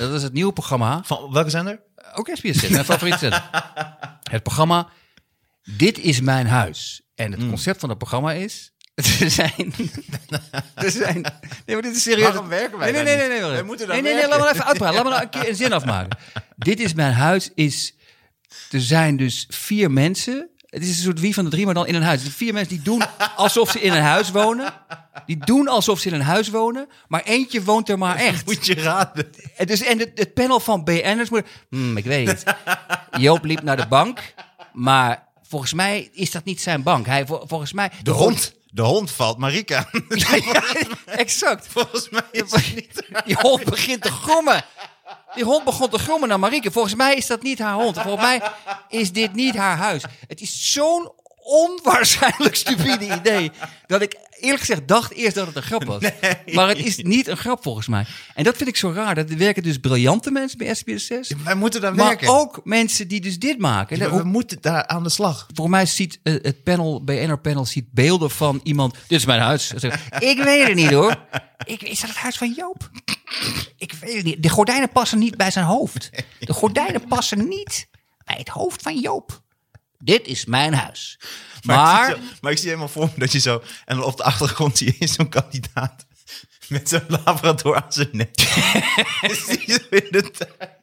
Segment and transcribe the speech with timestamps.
[0.00, 1.00] Dat is het nieuwe programma.
[1.04, 1.80] Van welke zender?
[2.14, 3.50] Ook SBS 6, mijn favoriete zender.
[4.30, 4.88] Het programma
[5.76, 7.02] Dit is mijn huis.
[7.14, 8.72] En het concept van het programma is...
[9.20, 9.72] Er zijn...
[10.74, 11.20] Er zijn...
[11.66, 12.22] Nee, maar dit is serieus.
[12.22, 14.50] Waarom werken wij nee, nee, nee, nee, nee, Wij moeten nee, nee, nee, laat nou
[14.50, 14.94] even uitpraten.
[14.94, 16.18] Laat me nou een keer een zin afmaken.
[16.56, 17.94] Dit is mijn huis is...
[18.70, 20.50] Er zijn dus vier mensen...
[20.70, 22.24] Het is een soort wie van de drie, maar dan in een huis.
[22.24, 23.02] De vier mensen die doen
[23.36, 24.72] alsof ze in een huis wonen.
[25.26, 26.88] Die doen alsof ze in een huis wonen.
[27.08, 28.46] Maar eentje woont er maar echt.
[28.46, 29.30] Moet je raden.
[29.56, 31.46] En, dus, en het, het panel van BN'ers moet...
[31.70, 32.44] Hmm, ik weet het.
[33.18, 34.34] Joop liep naar de bank,
[34.72, 37.06] maar volgens mij is dat niet zijn bank.
[37.06, 37.90] Hij, vol- volgens mij...
[38.02, 38.54] De hond.
[38.72, 39.88] De hond valt Marika.
[40.08, 40.62] Ja, ja,
[41.06, 41.66] exact.
[41.66, 43.02] Volgens mij is het niet...
[43.24, 44.64] Die hond begint te grommen.
[45.34, 46.70] Die hond begon te grommen naar Marieke.
[46.70, 47.98] Volgens mij is dat niet haar hond.
[48.00, 48.42] Volgens mij
[48.88, 50.02] is dit niet haar huis.
[50.28, 53.50] Het is zo'n onwaarschijnlijk stupide idee.
[53.86, 56.02] Dat ik eerlijk gezegd dacht eerst dat het een grap was.
[56.52, 58.06] Maar het is niet een grap volgens mij.
[58.34, 59.14] En dat vind ik zo raar.
[59.14, 61.32] Dat er werken dus briljante mensen bij SBS 6.
[61.44, 62.28] Wij moeten daar Maar werken.
[62.28, 63.96] ook mensen die dus dit maken.
[63.96, 65.46] Ja, En we hoe- moeten daar aan de slag.
[65.54, 68.94] Volgens mij ziet eh, het panel, BNR panel, ziet beelden van iemand.
[69.06, 69.72] Dit is mijn huis.
[70.18, 71.16] Ik weet het niet hoor.
[71.64, 72.90] Ik, is dat het huis van Joop?
[73.76, 74.42] Ik weet het niet.
[74.42, 76.10] De gordijnen passen niet bij zijn hoofd.
[76.38, 77.88] De gordijnen passen niet
[78.24, 79.42] bij het hoofd van Joop.
[79.98, 81.20] Dit is mijn huis.
[81.62, 83.62] Maar, Maar, ik, zie zo- maar ik zie helemaal voor me dat je zo...
[83.84, 86.06] En dan op de achtergrond zie je zo'n kandidaat...
[86.68, 88.40] met zo'n labrador aan zijn nek.
[89.20, 90.78] Is in de tuin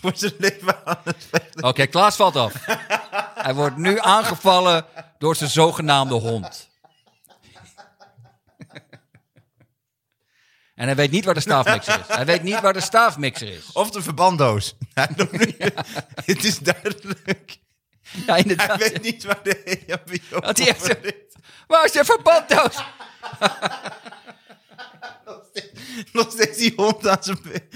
[0.00, 2.52] voor zijn leven aan het oké, Klaas valt af.
[3.34, 4.84] Hij wordt nu aangevallen
[5.18, 6.68] door zijn zogenaamde hond.
[10.82, 12.16] En hij weet niet waar de staafmixer is.
[12.16, 13.72] Hij weet niet waar de staafmixer is.
[13.72, 14.76] Of de verbanddoos.
[14.94, 15.54] Hij nu-
[16.24, 17.58] Het is duidelijk.
[18.00, 18.78] Ja, Hij inderdaad.
[18.78, 21.10] weet niet waar de EHBO Want die heeft zo-.
[21.66, 22.76] Waar is je verbanddoos?
[26.12, 27.68] Nog steeds die hond aan zijn been.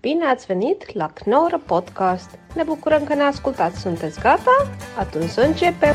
[0.00, 2.28] Bine ați venit la Knorr Podcast!
[2.54, 3.80] Ne bucurăm că ne ascultați!
[3.80, 4.70] Sunteți gata?
[4.98, 5.94] Atunci să începem!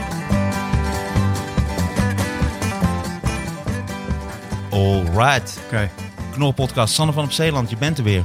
[4.71, 5.59] All right.
[5.65, 5.89] Oké.
[6.33, 6.93] Knorpodcast.
[6.93, 8.23] Sanne van op Zeeland, je bent er weer.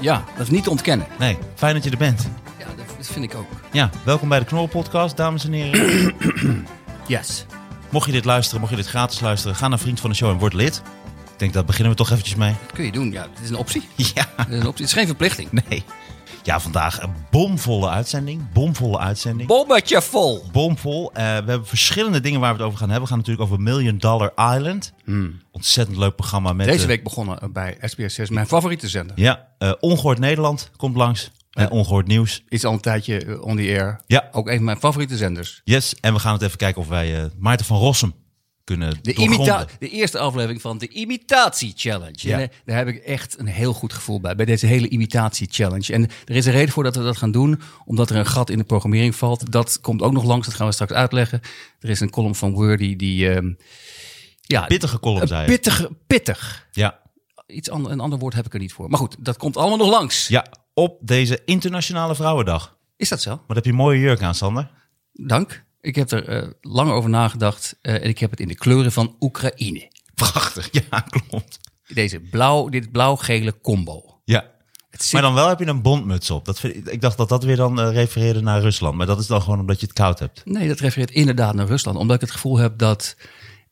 [0.00, 1.06] Ja, dat is niet te ontkennen.
[1.18, 2.28] Nee, fijn dat je er bent.
[2.58, 3.46] Ja, dat dat vind ik ook.
[3.72, 6.14] Ja, welkom bij de Knorpodcast, dames en heren.
[7.06, 7.44] Yes.
[7.90, 10.30] mocht je dit luisteren, mocht je dit gratis luisteren, ga naar Vriend van de Show
[10.30, 10.82] en word lid.
[11.32, 12.54] Ik denk, dat beginnen we toch eventjes mee.
[12.66, 13.10] Dat kun je doen.
[13.12, 13.88] Ja, het is een optie.
[14.14, 14.84] Ja, Het is, een optie.
[14.84, 15.48] Het is geen verplichting.
[15.68, 15.84] nee.
[16.42, 18.52] Ja, vandaag een bomvolle uitzending.
[18.52, 19.48] Bomvolle uitzending.
[19.48, 20.44] Bommetje vol.
[20.52, 21.10] Bomvol.
[21.12, 23.08] Eh, we hebben verschillende dingen waar we het over gaan hebben.
[23.08, 24.92] We gaan natuurlijk over Million Dollar Island.
[25.50, 26.66] Ontzettend leuk programma met...
[26.66, 29.20] Deze eh, week begonnen bij SBS 6, mijn favoriete zender.
[29.20, 31.30] Ja, eh, Ongehoord Nederland komt langs.
[31.50, 32.42] Eh, ongehoord nieuws.
[32.48, 34.00] Is al een tijdje eh, on the air.
[34.06, 34.28] Ja.
[34.32, 35.60] Ook een van mijn favoriete zenders.
[35.64, 38.14] Yes, en we gaan het even kijken of wij eh, Maarten van Rossum
[38.76, 42.28] kunnen De, imita de eerste aflevering van de Imitatie Challenge.
[42.28, 42.38] Ja.
[42.38, 45.48] En, eh, daar heb ik echt een heel goed gevoel bij, bij deze hele Imitatie
[45.50, 45.92] Challenge.
[45.92, 48.50] En er is een reden voor dat we dat gaan doen, omdat er een gat
[48.50, 49.52] in de programmering valt.
[49.52, 51.40] Dat komt ook nog langs, dat gaan we straks uitleggen.
[51.80, 53.30] Er is een column van Wordy die...
[53.30, 53.52] ehm,
[54.40, 56.68] ja, Pittige column, zei pittige, pittig.
[56.72, 56.98] Ja.
[57.46, 58.88] Iets ander, een ander woord heb ik er niet voor.
[58.88, 60.28] Maar goed, dat komt allemaal nog langs.
[60.28, 62.76] ja, op deze Internationale Vrouwendag.
[62.96, 63.42] Is dat zo?
[63.46, 64.70] Wat heb je een mooie jurk aan, Sander?
[65.12, 65.64] Dank.
[65.80, 68.92] Ik heb er eh, lang over nagedacht eh, en ik heb het in de kleuren
[68.92, 69.90] van Oekraïne.
[70.14, 71.58] Prachtig, ja, klopt.
[71.88, 74.20] Deze blauw, dit blauw-gele combo.
[74.24, 74.50] Ja.
[74.90, 76.44] Zit Maar dan wel heb je een bondmuts op.
[76.44, 78.96] Dat vind, ik- ik dacht dat dat weer dan eh, refereerde naar Rusland.
[78.96, 80.42] Maar dat is dan gewoon omdat je het koud hebt.
[80.44, 81.98] Nee, dat refereert inderdaad naar Rusland.
[81.98, 83.16] Omdat ik het gevoel heb dat.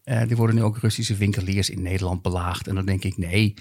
[0.04, 2.66] er worden nu ook Russische winkeliers in Nederland belaagd.
[2.68, 3.54] En dan denk ik: nee,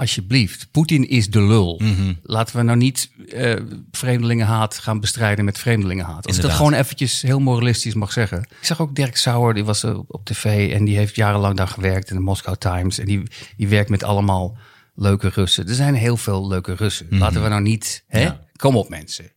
[0.00, 0.68] alsjeblieft.
[0.70, 1.80] Poetin is de lul.
[2.22, 3.56] Laten we nou niet eh,
[3.90, 6.26] vreemdelingenhaat gaan bestrijden met vreemdelingenhaat.
[6.26, 8.38] Als ik dat gewoon eventjes heel moralistisch mag zeggen.
[8.40, 11.68] Ik zag ook Dirk Sauer, die was eh, op, tv en die heeft jarenlang daar
[11.68, 12.98] gewerkt in de Moscow Times.
[12.98, 13.22] En die,
[13.56, 14.56] die werkt met allemaal
[14.94, 15.68] leuke Russen.
[15.68, 17.06] Er zijn heel veel leuke Russen.
[17.10, 18.04] Laten we nou niet.
[18.06, 18.20] Hè?
[18.22, 18.40] Ja.
[18.56, 19.24] Kom op, mensen.
[19.24, 19.30] Er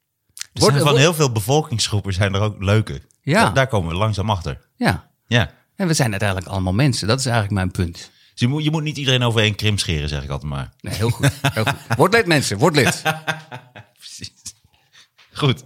[0.54, 3.02] Wordt- zijn van heel veel bevolkingsgroepen zijn er ook leuke.
[3.22, 3.44] Ja.
[3.44, 4.60] Da- daar komen we langzaam achter.
[4.76, 5.10] Ja.
[5.28, 5.52] Ja.
[5.76, 7.08] En we zijn uiteindelijk allemaal mensen.
[7.08, 8.12] Dat is eigenlijk mijn punt.
[8.34, 10.70] Dus je moet, je moet niet iedereen over één krim scheren, zeg ik altijd maar.
[10.82, 11.30] Nee, heel goed.
[11.42, 11.96] Heel goed.
[11.98, 12.58] Word lid, mensen.
[12.58, 13.02] Word lid.
[14.00, 14.32] Precies.
[15.34, 15.64] Goed.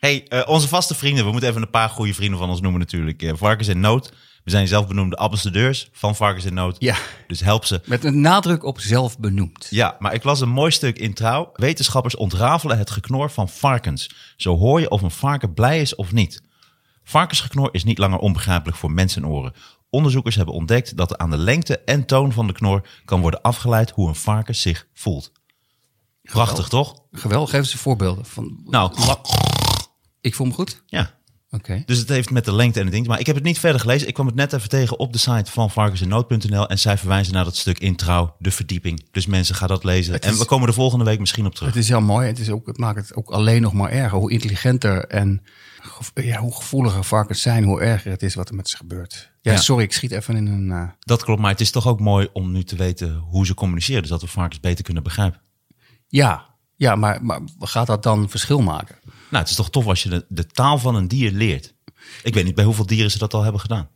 [0.00, 1.24] Hey, eh, onze vaste vrienden.
[1.24, 3.22] We moeten even een paar goede vrienden van ons noemen natuurlijk.
[3.22, 4.12] Eh, Varkens in Nood.
[4.44, 6.76] We zijn zelf benoemde ambassadeurs van Varkens in Nood.
[6.78, 6.96] Ja.
[7.26, 7.80] Dus help ze.
[7.84, 9.66] Met een nadruk op zelf benoemd.
[9.70, 11.50] Ja, maar ik las een mooi stuk in Trouw.
[11.54, 14.10] Wetenschappers ontrafelen het geknor van varkens.
[14.36, 16.42] Zo hoor je of een varken blij is of niet.
[17.04, 19.52] Varkensgeknor is niet langer onbegrijpelijk voor mensenoren.
[19.90, 23.90] Onderzoekers hebben ontdekt dat aan de lengte en toon van de knor kan worden afgeleid
[23.90, 25.32] hoe een varken zich voelt.
[26.22, 26.94] Prachtig, toch?
[27.12, 27.50] Geweldig.
[27.50, 28.24] Geef eens voorbeelden.
[28.24, 28.92] Van, Nou,
[30.20, 30.82] ik voel me goed.
[30.86, 31.18] ja.
[31.52, 31.82] Oké.
[31.86, 33.06] Dus het heeft met de lengte en het ding.
[33.06, 34.08] Maar ik heb het niet verder gelezen.
[34.08, 36.68] Ik kwam het net even tegen op de site van varkensennood.nl.
[36.68, 39.06] En zij verwijzen naar dat stuk in trouw, de verdieping.
[39.10, 40.20] Dus mensen gaan dat lezen.
[40.20, 41.68] En we komen er volgende week misschien op terug.
[41.74, 42.26] Het is heel mooi.
[42.26, 44.18] Het, is ook, het maakt het ook alleen nog maar erger.
[44.18, 45.42] Hoe intelligenter en
[46.14, 49.30] ja, hoe gevoeliger varkens zijn, hoe erger het is wat er met ze gebeurt.
[49.40, 49.58] Ja, Ja.
[49.58, 50.70] sorry, ik schiet even in een...
[50.70, 53.54] eh, Dat klopt, maar het is toch ook mooi om nu te weten hoe ze
[53.54, 54.00] communiceren.
[54.00, 55.40] Dus dat we varkens beter kunnen begrijpen.
[56.08, 58.96] ja, ja maar, maar gaat dat dan verschil maken?
[59.04, 61.74] Nou, het is toch tof als je de, de taal van een dier leert.
[62.22, 63.88] Ik weet niet bij hoeveel dieren ze dat al hebben gedaan.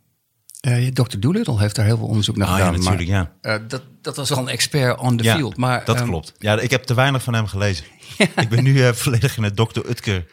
[0.59, 1.19] Eh Dr.
[1.19, 2.79] Doolittle heeft daar heel veel onderzoek naar Ah, ja, gedaan.
[2.83, 3.59] natuurlijk, maar, ja.
[3.59, 5.57] eh, dat, dat was al een expert on the ja, field.
[5.57, 6.33] Maar, dat ehm, klopt.
[6.37, 7.85] Ja, ik heb te weinig van hem gelezen.
[8.41, 9.79] Ik ben nu volledig in het Dr.
[9.89, 10.25] Utker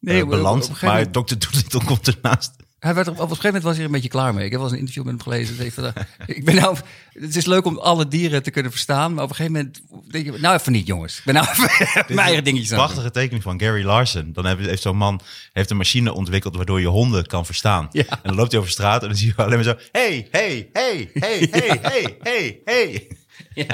[0.00, 0.82] Nee, eh, op- op beland.
[0.82, 1.34] maar Dr.
[1.38, 2.50] Doolittle komt ernaast.
[2.78, 4.44] Hij werd, op, op een gegeven moment was hij er een beetje klaar mee.
[4.44, 5.72] Ik heb wel eens een interview met hem gelezen.
[5.72, 5.92] Van, eh,
[6.36, 6.76] ik ben nou,
[7.12, 9.14] het is leuk om alle dieren te kunnen verstaan.
[9.14, 9.82] Maar op een gegeven moment
[10.12, 11.18] denk je, nou even niet jongens.
[11.18, 12.76] Ik ben nou even mijn eigen dingetjes aan.
[12.78, 14.32] Prachtige tekening van Gary Larson.
[14.32, 15.20] Dan heeft zo'n man
[15.52, 17.88] heeft een machine ontwikkeld waardoor je honden kan verstaan.
[17.90, 18.04] Ja.
[18.08, 19.74] En dan loopt hij over straat en dan zie je alleen maar zo...
[19.92, 23.06] Hey, hey, hey, hey, hey, hey, hey, hey.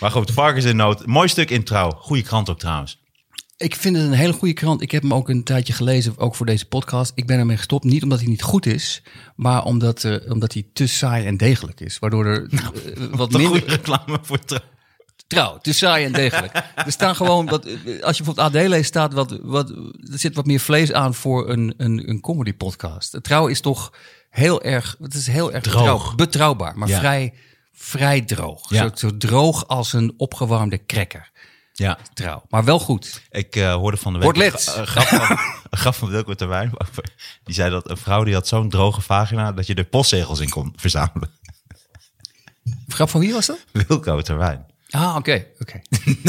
[0.00, 1.06] Maar goed, varkens in nood.
[1.06, 1.90] Mooi stuk in trouw.
[1.90, 3.01] Goeie krant ook trouwens.
[3.62, 4.80] Ik vind het een hele goede krant.
[4.82, 7.12] Ik heb hem ook een tijdje gelezen, ook voor deze podcast.
[7.14, 9.02] Ik ben ermee gestopt, niet omdat hij niet goed is,
[9.36, 11.98] maar omdat, eh, omdat hij te saai en degelijk is.
[11.98, 12.58] Waardoor er eh,
[13.10, 13.48] wat minder...
[13.50, 14.60] goede reclame voor trouw.
[15.26, 16.52] Trouw, te saai en degelijk.
[16.86, 17.64] Er staan gewoon wat.
[18.02, 19.70] Als je bijvoorbeeld AD leest, staat wat, wat.
[20.12, 23.18] Er zit wat meer vlees aan voor een, een, een comedy podcast.
[23.22, 23.92] Trouw is toch
[24.30, 24.96] heel erg.
[25.00, 25.82] Het is heel erg Droog.
[25.84, 26.98] betrouw- betrouwbaar, maar Ja.
[26.98, 27.32] vrij,
[27.72, 28.70] vrij droog.
[28.70, 28.82] Ja.
[28.82, 31.30] Zo, zo droog als een opgewarmde cracker.
[31.72, 33.22] Ja, Trouw, maar wel goed.
[33.30, 34.28] ik eh, hoorde van de week...
[34.28, 34.74] Een lid.
[34.76, 35.38] Een grap van,
[35.70, 36.72] een grap van Wilco Terwijn.
[37.44, 39.52] Die zei dat een vrouw die had zo'n droge vagina...
[39.52, 41.30] dat je er postzegels in kon verzamelen.
[42.88, 43.64] Grap van wie was dat?
[43.72, 44.66] Wilco Terwijn.
[44.94, 45.80] Ah, oké, oké.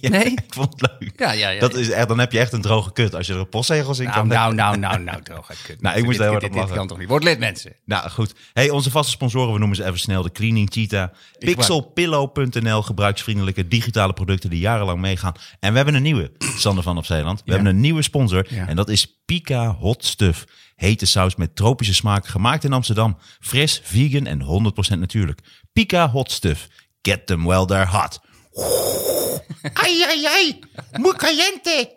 [0.00, 0.24] Ja, Nee?
[0.24, 1.12] Ik vond het leuk.
[1.16, 1.60] Ja, ja, ja.
[1.60, 3.14] dat is echt, dan heb je echt een droge kut.
[3.14, 4.28] Als je er postzegels in Nou, kan.
[4.28, 5.50] nou, nou, nou, nou, droog.
[5.62, 5.80] Kut.
[5.80, 7.08] Nou, ik moest Dit- heel dit- dit- kan toch niet.
[7.08, 7.72] Word lid, mensen.
[7.84, 8.34] Nou goed.
[8.52, 10.22] Hey, onze vaste sponsoren, we noemen ze even snel.
[10.22, 11.08] De Cleaning Cheetah.
[11.38, 12.82] Pixelpillow.nl.
[12.82, 15.34] Gebruiksvriendelijke digitale producten die jarenlang meegaan.
[15.60, 17.42] En we hebben een nieuwe, Sander van op Zeeland.
[17.44, 18.46] We hebben een nieuwe sponsor.
[18.48, 18.68] Ja.
[18.68, 20.44] En dat is Pika Hot Stuff.
[20.74, 22.26] Hete saus met tropische smaak.
[22.26, 23.18] Gemaakt in Amsterdam.
[23.40, 25.40] Fris, vegan en 100% natuurlijk.
[25.72, 26.68] Pika Hot Stuff.
[27.06, 28.20] Get them while they're hot.
[29.84, 30.58] Ai, ai, ai.
[30.92, 31.96] Muy caliente.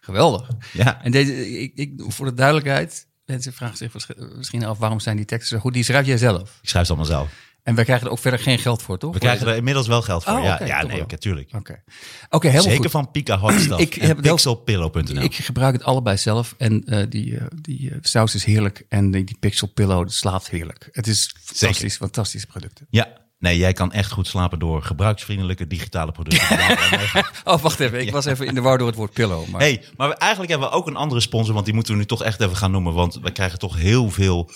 [0.00, 0.48] Geweldig.
[0.72, 1.02] Ja.
[1.02, 3.92] En deze, ik, ik, voor de duidelijkheid, mensen vragen zich
[4.36, 5.72] misschien af waarom zijn die teksten zo goed.
[5.72, 6.58] Die schrijf jij zelf.
[6.62, 7.28] Ik schrijf ze allemaal zelf.
[7.62, 9.12] En wij krijgen er ook verder geen geld voor, toch?
[9.12, 10.32] We krijgen er inmiddels wel geld voor.
[10.32, 11.04] Oh, ja, ja nee, wel.
[11.04, 11.50] oké, tuurlijk.
[11.54, 11.82] Oké,
[12.30, 12.90] helemaal Zeker goed.
[12.90, 13.80] van Pika Hot Stuff.
[13.80, 15.22] Ik en heb Pixelpillow.nl.
[15.22, 16.54] Ik gebruik het allebei zelf.
[16.58, 18.84] En eh, die, eh, die eh, saus is heerlijk.
[18.88, 20.88] En die, die Pixel Pillow dat slaapt heerlijk.
[20.92, 22.86] Het is fantastisch, fantastische producten.
[22.90, 26.58] Ja, nee, jij kan echt goed slapen door gebruiksvriendelijke digitale producten.
[27.44, 28.00] Oh, wacht even.
[28.00, 29.46] Ik was even in de war door het woord pillow.
[29.48, 29.60] Maar...
[29.60, 32.06] hey, maar we- eigenlijk hebben we ook een andere sponsor, want die moeten we nu
[32.06, 34.50] toch echt even gaan noemen, want we krijgen toch heel veel,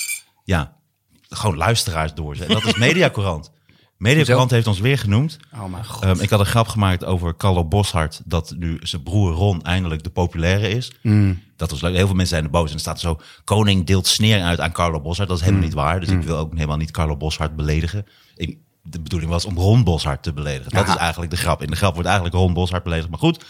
[0.45, 0.77] ja,
[1.29, 2.37] gewoon luisteraars door.
[2.37, 3.51] En dat is Mediacorant.
[3.97, 5.37] Mediacorant heeft ons weer genoemd.
[5.55, 6.03] Oh mijn god.
[6.03, 10.03] Ehm, ik had een grap gemaakt over Carlo Boshart, dat nu zijn broer Ron eindelijk
[10.03, 10.93] de populaire is.
[11.03, 11.43] Mm.
[11.57, 11.95] Dat was leuk.
[11.95, 12.65] Heel veel mensen zijn er boos.
[12.65, 15.29] En dan staat er zo, koning deelt sneer uit aan Carlo Boshart.
[15.29, 15.49] Dat is Mm.
[15.49, 16.01] helemaal niet waar.
[16.01, 18.07] Dus ik wil ook helemaal niet Carlo Boshart beledigen.
[18.35, 18.57] Ik,
[18.91, 20.73] de bedoeling was om Ron Boshart te beledigen.
[20.73, 21.63] Dat is eigenlijk de grap.
[21.63, 23.09] In de grap wordt eigenlijk Ron Boshart beledigd.
[23.09, 23.45] Maar goed,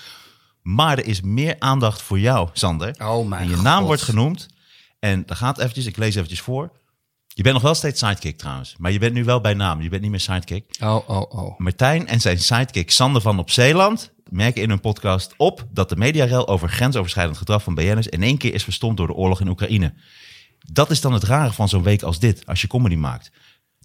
[0.62, 2.94] maar er is meer aandacht voor jou, Sander.
[3.02, 4.48] Oh mijn En je naam wordt genoemd.
[4.98, 6.70] En dan gaat eventjes, ik lees eventjes voor.
[7.26, 8.74] Je bent nog wel steeds sidekick trouwens.
[8.78, 9.82] Maar je bent nu wel bij naam.
[9.82, 10.76] Je bent niet meer sidekick.
[10.80, 11.58] Oh, oh, oh.
[11.58, 15.96] Martijn en zijn sidekick Sander van op Zeeland merken in hun podcast op dat de
[15.96, 19.48] mediarel over grensoverschrijdend gedrag van BN'ers in één keer is verstomd door de oorlog in
[19.48, 19.94] Oekraïne.
[20.72, 23.30] Dat is dan het rare van zo'n week als dit, als je comedy maakt.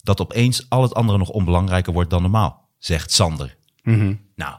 [0.04, 3.56] Dat opeens al het andere nog onbelangrijker wordt dan normaal, zegt Sander.
[3.84, 4.16] Mhm.
[4.36, 4.56] Nou,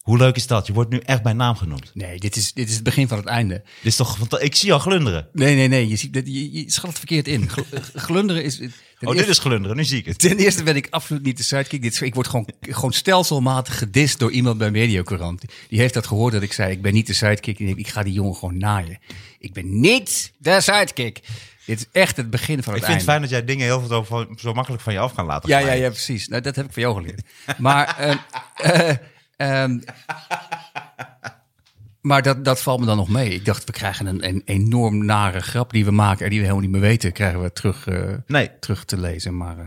[0.00, 0.66] hoe leuk is dat?
[0.66, 1.90] Je wordt nu echt bij naam genoemd.
[1.94, 3.54] Nee, dit is, dit is het begin van het einde.
[3.54, 5.28] Dit is toch, fanta- ik zie al glunderen.
[5.32, 5.88] Nee, nee, nee.
[5.88, 7.48] Je, ziet, dat- je, je schat het verkeerd in.
[7.70, 8.60] Eh, Glunderen is...
[9.00, 10.18] Oh, dit is glunderen, nu zie ik het.
[10.18, 11.82] Ten eerste ben ik absoluut niet de sidekick.
[11.82, 15.42] Dit, ik word gewoon, gewoon stelselmatig gedist door iemand bij Mediacorant.
[15.68, 17.60] Die heeft dat gehoord dat ik zei, ik ben niet de sidekick.
[17.60, 18.98] En ik ga die jongen gewoon naaien.
[19.38, 21.20] Ik ben niet de sidekick.
[21.66, 23.10] Dit is echt het begin van Ik het vind het einde.
[23.10, 25.58] fijn dat jij dingen heel veel zo, zo makkelijk van je af kan laten Ja,
[25.58, 26.28] ja, ja, precies.
[26.28, 27.22] Nou, dat heb ik van jou geleerd.
[27.58, 28.16] Maar, ehm,
[28.56, 28.96] eh,
[29.36, 29.78] ehm,
[32.00, 33.30] maar dat, dat valt me dan nog mee.
[33.30, 36.44] Ik dacht, we krijgen een, een enorm nare grap die we maken en die we
[36.44, 39.36] helemaal niet meer weten, krijgen we terug, eh, Nee, terug te lezen.
[39.36, 39.64] Maar eh,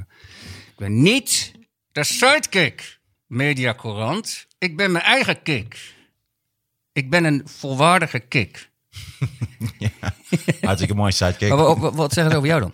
[0.68, 1.51] ik ben niet
[1.91, 4.48] de sidekick, Mediacorant.
[4.58, 5.94] Ik ben mijn eigen kick.
[6.91, 8.69] Ik ben een volwaardige kick.
[10.62, 11.50] hartstikke mooi sidekick.
[11.50, 12.74] Maar wat, zeggen ze over jou dan?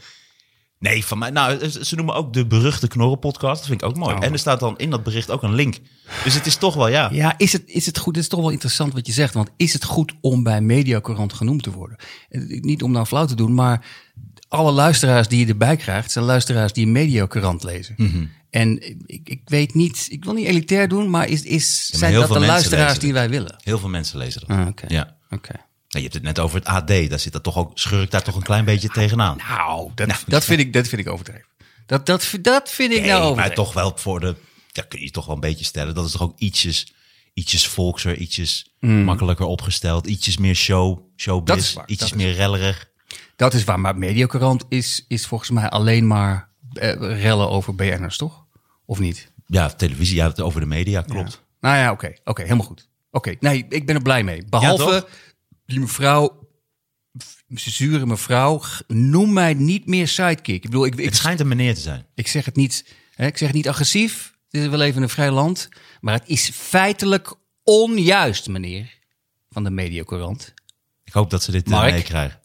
[0.80, 1.30] Nee, van mij.
[1.30, 3.58] Nou, ze noemen ook de beruchte knorren-podcast.
[3.58, 4.16] Dat vind ik ook mooi.
[4.16, 4.24] Oh.
[4.24, 5.80] En er staat dan in dat bericht ook een link.
[6.24, 7.10] Dus het is toch wel, ja.
[7.12, 8.16] Ja, is het, is het goed?
[8.16, 9.34] Het is toch wel interessant wat je zegt.
[9.34, 11.98] Want is het goed om bij Mediacorant genoemd te worden?
[12.30, 13.86] Eh, Niet om nou flauw te doen, maar
[14.48, 17.94] alle luisteraars die je erbij krijgt, zijn luisteraars die Mediacorant lezen.
[17.98, 18.26] Mhm.
[18.50, 22.14] En ik, ik weet niet, ik wil niet elitair doen, maar is, is, maar zijn
[22.14, 23.56] dat de luisteraars die wij willen?
[23.64, 24.50] Heel veel mensen lezen dat.
[24.50, 24.58] Ah.
[24.88, 25.18] Ja.
[25.30, 25.54] Oké.
[25.58, 25.66] Ja,
[25.96, 26.88] je hebt het net over het AD.
[26.88, 29.38] Daar zit dat toch ook, schur ik daar toch een klein beetje tegenaan.
[29.50, 31.46] Nou, dat, dat, vind ik, dat vind ik overdreven.
[31.86, 33.56] Dat, dat, dat vind ik Nee, nou maar overdreven.
[33.56, 34.36] toch wel voor de...
[34.72, 35.96] Ja, kun je toch wel een beetje stellen.
[35.96, 36.94] Dat is toch ook ietsjes,
[37.34, 40.08] ietsjes volkser, ietsjes makkelijker opgesteld.
[40.08, 41.48] Ietsjes meer show, showbiz.
[41.48, 41.56] Hmm.
[41.56, 42.90] Dat is waar, ietsjes dat meer rellerig.
[43.36, 48.18] Dat is waar, maar Mediacorant is, is volgens mij alleen maar eh, rellen over BN'ers,
[48.18, 48.46] toch?
[48.86, 49.32] Of niet?
[49.48, 51.44] Ja, televisie, ja, over de media, klopt.
[51.60, 52.14] Nou ja, oké.
[52.24, 52.88] Oké, helemaal goed.
[53.12, 54.44] Oké, nee, ik ben er blij mee.
[54.50, 55.08] Behalve?
[55.66, 56.48] Die mevrouw,
[57.56, 60.64] zure mevrouw, noem mij niet meer sidekick.
[60.64, 62.06] Ik bedoel, ik, ik, Het schijnt een meneer te zijn.
[62.16, 64.34] ik zeg het niet, hè, ik zeg het niet agressief.
[64.50, 65.70] Dit is wel even een vrij land.
[66.02, 68.94] Maar het is feitelijk onjuist, meneer,
[69.50, 70.54] van de Mediacorant.
[71.04, 71.94] Ik hoop dat ze dit Mark?
[71.94, 72.40] meekrijgen.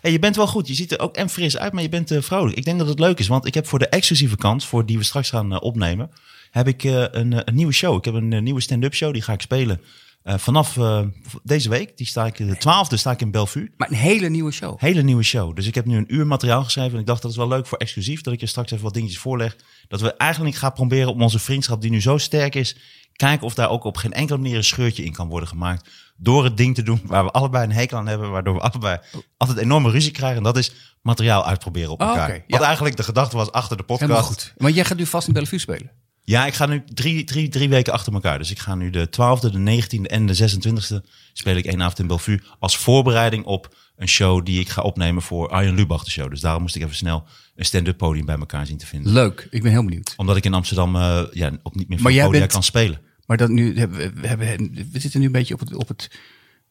[0.00, 0.68] Hey, je bent wel goed.
[0.68, 2.56] Je ziet er ook en fris uit, maar je bent eh, vrolijk.
[2.56, 4.98] Ik denk dat het leuk is, want ik heb voor de exclusieve kant, voor die
[4.98, 6.10] we straks gaan eh, opnemen,
[6.50, 7.96] heb ik een, een nieuwe show.
[7.96, 9.80] Ik heb een nieuwe stand-up show, die ga ik spelen
[10.22, 11.00] eh, vanaf eh,
[11.42, 11.96] deze week.
[11.96, 13.70] Die sta ik, de twaalfde sta ik in Bellevue.
[13.76, 14.80] Maar een hele nieuwe show.
[14.80, 15.56] Hele nieuwe show.
[15.56, 17.66] Dus ik heb nu een uur materiaal geschreven en ik dacht dat is wel leuk
[17.66, 19.56] voor exclusief, dat ik je straks even wat dingetjes voorleg.
[19.88, 22.76] Dat we eigenlijk gaan proberen om onze vriendschap, die nu zo sterk is,
[23.12, 25.88] kijken of daar ook op geen enkele manier een scheurtje in kan worden gemaakt.
[26.16, 28.98] Door het ding te doen waar we allebei een hekel aan hebben, waardoor we allebei
[29.36, 30.36] altijd enorme ruzie krijgen.
[30.36, 30.72] En dat is
[31.02, 32.44] materiaal uitproberen op Oh, elkaar.
[32.46, 34.10] Wat eigenlijk de gedachte was achter de podcast.
[34.10, 34.54] Helemaal goed.
[34.56, 35.90] Maar jij gaat nu vast in Bellevue spelen.
[36.28, 38.38] Ja, ik ga nu drie, drie, drie weken achter elkaar.
[38.38, 41.98] Dus ik ga nu de 12e, de 19e en de 26e speel ik één avond
[41.98, 42.40] in Bellevue.
[42.58, 46.30] Als voorbereiding op een show die ik ga opnemen voor Arjen Lubach de show.
[46.30, 47.24] Dus daarom moest ik even snel
[47.56, 49.12] een stand-up podium bij elkaar zien te vinden.
[49.12, 50.14] Leuk, ik ben heel benieuwd.
[50.16, 52.62] Omdat ik in Amsterdam eh, ja, ook niet meer Maar voor jij podia bent- kan
[52.62, 53.00] spelen.
[53.26, 55.88] Maar dat nu hebben we, we, hebben, we zitten nu een beetje op het, op
[55.88, 56.08] het.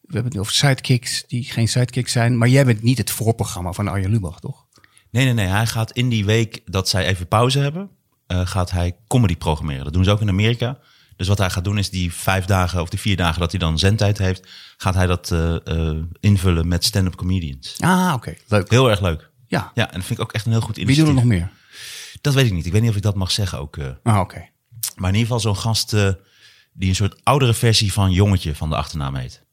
[0.01, 2.37] We hebben het nu over sidekicks die geen sidekicks zijn.
[2.37, 4.65] Maar jij bent niet het voorprogramma van Arjen Lubach, toch?
[5.11, 5.47] Nee, nee, nee.
[5.47, 7.89] Hij gaat in die week dat zij even pauze hebben,
[8.27, 9.83] eh, gaat hij comedy programmeren.
[9.83, 10.77] Dat doen ze ook in Amerika.
[11.15, 13.59] Dus wat hij gaat doen is die vijf dagen of die vier dagen dat hij
[13.59, 17.75] dan zendtijd heeft, gaat hij dat eh, eh, invullen met stand-up comedians.
[17.79, 18.33] Ah, oké.
[18.47, 18.69] Leuk.
[18.69, 19.29] Heel erg leuk.
[19.47, 19.71] Ja.
[19.73, 21.13] Ja, en dat vind ik ook echt een heel goed Wie initiatief.
[21.13, 21.51] doen er nog meer?
[22.21, 22.65] Dat weet ik niet.
[22.65, 23.77] Ik weet niet of ik dat mag zeggen ook.
[24.03, 24.49] Ah, oké.
[24.95, 25.89] maar in ieder geval zo'n gast
[26.73, 29.45] die een soort oudere versie van Jongetje van de achternaam heet.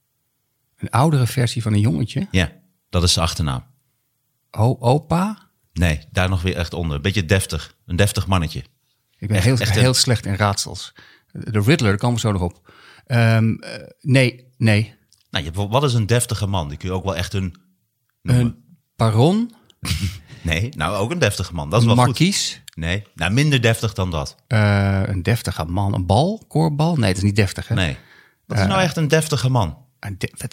[0.79, 2.29] Een oudere versie van een jongetje.
[2.31, 2.53] Ja,
[2.91, 3.65] dat is zijn achternaam.
[4.51, 5.44] O, opa.
[5.75, 6.97] Nee, daar nog weer echt onder.
[6.97, 7.77] Een beetje deftig.
[7.87, 8.65] Een deftig mannetje.
[9.19, 10.93] Ik ben Echt- heel, echt een- heel slecht in raadsels.
[11.33, 12.73] De Riddler, daar komen we zo nog op.
[13.07, 14.95] Ehm, eh, nee, nee.
[15.31, 16.69] Nou, je wat is een deftige man?
[16.69, 17.57] Die kun je ook wel echt een...
[18.23, 18.65] Een
[18.97, 19.55] baron,
[20.43, 21.71] Nee, nou ook een deftige man.
[21.71, 22.05] Dat is wel goed.
[22.07, 24.37] markies, Nee, nou minder deftig dan dat.
[24.47, 26.97] eh, een deftige man, een bal, koorbal.
[26.97, 27.75] Nee, het is niet deftig, hè?
[27.75, 27.97] Nee.
[28.47, 29.79] Wat is nou echt een deftige man?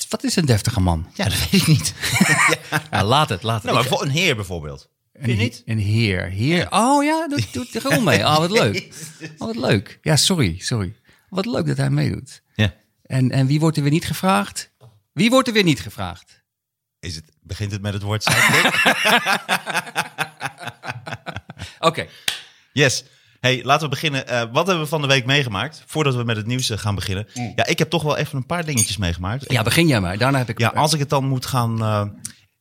[0.09, 1.07] Wat, is een deftige man?
[1.13, 1.93] Ja, dat weet ik niet.
[2.91, 3.63] Ja, laat het, laat het.
[3.63, 4.89] nou, maar Ik- voor een heer bijvoorbeeld.
[5.21, 5.61] Vind je niet?
[5.65, 6.23] een heer.
[6.29, 6.67] Heer.
[6.69, 8.19] Oh ja, dat doet er gewoon mee.
[8.19, 8.93] Oh, wat leuk.
[9.37, 9.99] Oh, wat leuk.
[10.01, 10.95] Ja, sorry, sorry.
[11.29, 12.41] Wat leuk dat hij meedoet.
[12.55, 12.73] Ja.
[13.05, 14.71] En, en wie wordt er weer niet gevraagd?
[15.13, 16.41] Wie wordt er weer niet gevraagd?
[16.99, 18.73] Is het, begint het met het woord sidekick?
[21.79, 22.07] Oké.
[22.73, 23.03] yes.
[23.39, 24.27] Hey, laten we beginnen.
[24.27, 25.83] Eh, wat hebben we van de week meegemaakt?
[25.85, 27.27] Voordat we met het nieuws eh, gaan beginnen.
[27.55, 29.51] Ja, ik heb toch wel even een paar dingetjes meegemaakt.
[29.51, 30.17] Ja, begin jij maar.
[30.17, 30.59] Daarna heb ik...
[30.59, 31.81] Ja, als ik het dan moet gaan...
[31.81, 32.03] eh,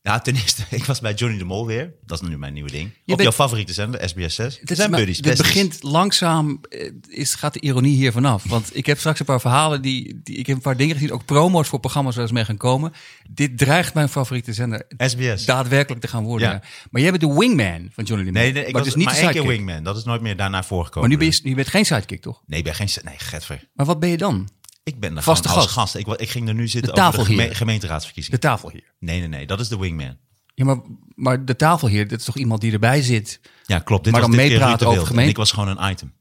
[0.02, 1.94] ja, ten eerste, ik was bij Johnny de Mol weer.
[2.04, 2.90] Dat is nu mijn nieuwe ding.
[3.06, 4.58] Op jouw favoriete zender, SBS 6.
[4.60, 5.20] Het Het zijn buddies.
[5.20, 8.44] Begint langzaam, eh, is, gaat de ironie hier vanaf.
[8.44, 11.12] Want ik heb straks een paar verhalen, die, die ik heb een paar dingen gezien,
[11.12, 12.92] ook promo's voor programma's waar ze mee gaan komen.
[13.30, 15.44] Dit dreigt mijn favoriete zender SBS.
[15.44, 16.48] daadwerkelijk te gaan worden.
[16.48, 16.62] Ja.
[16.90, 18.42] Maar jij bent de wingman van Johnny de Mol.
[18.42, 19.82] Nee, nee, ik maar was dus niet maar één keer wingman.
[19.82, 21.08] Dat is nooit meer daarna voorgekomen.
[21.08, 22.42] Maar nu ben je, je bent geen sidekick, toch?
[22.46, 22.88] Nee, ik ben geen...
[23.04, 23.68] Nee, getver.
[23.74, 24.48] Maar wat ben je dan?
[24.82, 25.94] Ik ben er Vaste gewoon als gast.
[25.94, 26.06] gast.
[26.08, 27.42] Ik, ik ging er nu zitten De over de tafelheer.
[27.42, 28.40] geme- gemeenteraadsverkiezingen.
[28.40, 28.92] De tafel hier.
[28.98, 29.46] Nee, nee, nee.
[29.46, 30.16] Dat is de wingman.
[30.54, 30.76] Ja, maar,
[31.14, 34.04] maar de tafel hier, dat is toch iemand die erbij zit Ja, klopt.
[34.04, 36.12] Dit Maar was dan dit meepraten over gemeente- ik was gewoon een item.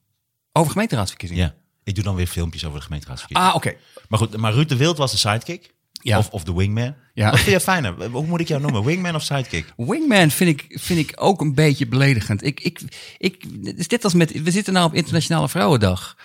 [0.51, 1.43] over gemeenteraadsverkiezingen.
[1.43, 1.55] Ja.
[1.83, 3.51] Ik doe dan weer filmpjes over de gemeenteraadsverkiezingen.
[3.51, 3.73] Ah, oké.
[4.07, 5.73] Maar goed, maar Ruud de Wild was de sidekick.
[6.01, 6.17] Ja.
[6.17, 6.95] Of, of de wingman.
[7.13, 7.29] Ja.
[7.31, 8.05] Wat vind je fijner?
[8.09, 8.83] Hoe moet ik jou noemen?
[8.83, 9.73] Wingman of sidekick?
[9.77, 12.43] Wingman vind ik, vind ik ook een beetje beledigend.
[12.43, 12.81] Ik, ik,
[13.17, 16.17] ik, is net als met, we zitten nou op Internationale Vrouwendag.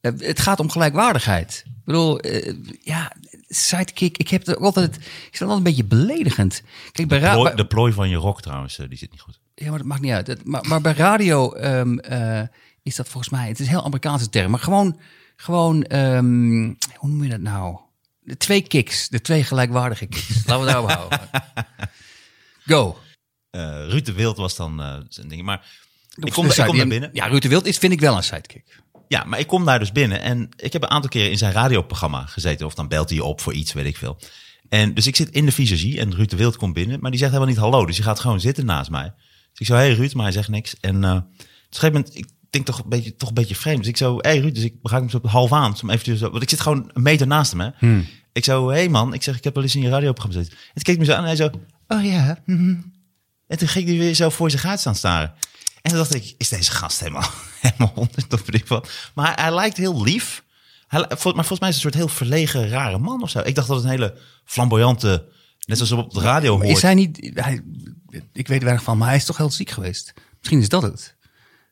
[0.00, 1.62] Eh, Het gaat om gelijkwaardigheid.
[1.66, 3.12] Ik bedoel, eh, ja,
[3.48, 6.62] sidekick, ik heb er altijd, ik vind het altijd een beetje beledigend.
[6.92, 9.20] Kijk, bij, ra- Plooi- bij- de plooi van je rok trouwens, eh, die zit niet
[9.20, 9.40] goed.
[9.54, 10.26] ja, maar dat maakt niet uit.
[10.26, 12.42] Het- maar, maar bij radio ehm, eh,
[12.82, 15.00] is dat volgens mij, het is een heel Amerikaanse term, maar gewoon,
[15.36, 16.62] gewoon, ehm,
[16.94, 17.78] hoe noem je dat nou?
[18.20, 20.28] De twee kicks, de twee gelijkwaardige kicks.
[20.46, 21.20] Laten we daarop houden.
[22.66, 22.98] Go.
[23.50, 25.42] eh, Ruud de Wild was dan eh, zijn ding.
[25.42, 25.58] Maar
[26.16, 27.10] ik kom, De ik kom binnen.
[27.12, 28.80] Ja, Ruud de Wild is, vind ik wel een sidekick.
[29.08, 31.52] Ja, maar ik kom daar dus binnen en ik heb een aantal keren in zijn
[31.52, 32.66] radioprogramma gezeten.
[32.66, 34.18] Of dan belt hij je op voor iets, weet ik veel.
[34.68, 37.20] En dus ik zit in de visagie en Ruud de Wild komt binnen, maar die
[37.20, 37.86] zegt helemaal niet hallo.
[37.86, 39.12] Dus die gaat gewoon zitten naast mij.
[39.50, 40.76] Dus ik zo, hey Ruud, maar hij zegt niks.
[40.80, 43.78] En eh, op een gegeven moment, ik denk toch een beetje, toch een beetje vreemd.
[43.78, 45.74] Dus ik zo, hey Ruud, dus ik raak hem zo half aan.
[45.82, 47.70] Om eventjes want ik zit gewoon een meter naast hem, hè.
[48.32, 50.58] Ik zo, hey man, ik zeg, ik heb wel eens in je radioprogramma gezeten.
[50.58, 51.50] En toen keek me zo aan en hij zo,
[51.88, 52.74] oh ja, mhm.
[53.46, 55.32] En toen ging hij weer zo voor zich uit staan staren.
[55.82, 57.30] En toen dacht ik, is deze gast helemaal,
[57.60, 58.90] helemaal honderd of weet ik wat.
[59.14, 60.44] Maar hij, hij lijkt heel lief.
[60.86, 63.38] Hij, maar volgens mij is een soort heel verlegen, rare man of zo.
[63.38, 65.28] Ik dacht dat het een hele flamboyante,
[65.66, 66.68] net zoals op de radio hoort.
[66.68, 67.30] Is hij niet...
[67.34, 67.62] Hij,
[68.32, 70.14] ik weet weinig van, maar hij is toch heel ziek geweest.
[70.38, 71.16] Misschien is dat het.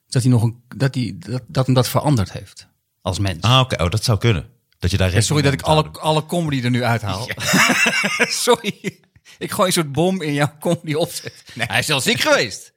[0.08, 0.62] Dat hij nog een...
[0.76, 2.68] Dat, hij, dat, dat hem dat veranderd heeft.
[3.02, 3.42] Als mens.
[3.42, 4.48] Ah, oké, oh, dat zou kunnen.
[4.78, 7.28] Dat je daar Ja, sorry dat ik alle, alle comedy er nu uithaal.
[8.46, 9.00] sorry.
[9.38, 11.44] Ik gooi een soort bom in jouw comedy opzet.
[11.54, 12.72] Hij is wel ziek geweest.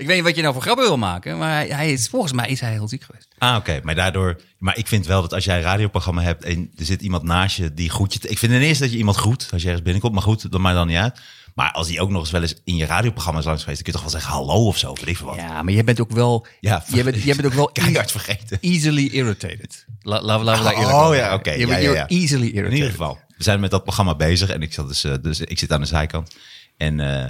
[0.00, 2.32] Ik weet niet wat je nou voor grappen wil maken, maar hij, hij is, volgens
[2.32, 3.28] mij is hij heel ziek geweest.
[3.38, 3.80] Ah, oké.
[3.82, 4.40] Maar daardoor...
[4.58, 7.56] Maar ik vind wel dat als jij een radioprogramma hebt en er zit iemand naast
[7.56, 8.28] je die groet je...
[8.28, 10.14] Ik vind ten eerste dat je iemand groet als je ergens binnenkomt.
[10.14, 11.20] Maar goed, dat maakt dan niet uit.
[11.54, 13.84] Maar als die ook nog eens wel eens in je radioprogramma is langs geweest...
[13.84, 15.36] dan kun je toch wel zeggen hallo of zo, weet ik veel wat.
[15.36, 18.58] Ja, maar jij bent ook wel, Ja, jij bent, jij bent ook wel Keihard vergeten.
[18.60, 19.84] easily irritated.
[20.02, 21.50] La- Laten we daar eerlijk Oh, over ja, oké.
[21.50, 22.08] Je Ja, bent ja, ja.
[22.08, 22.70] easily irritated.
[22.70, 25.40] In ieder geval, we zijn met dat programma bezig en ik, zat dus, eh, dus
[25.40, 26.34] ik zit aan de zijkant.
[26.76, 27.28] En, eh,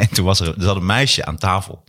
[0.08, 1.84] en toen was er, er zat een meisje aan tafel.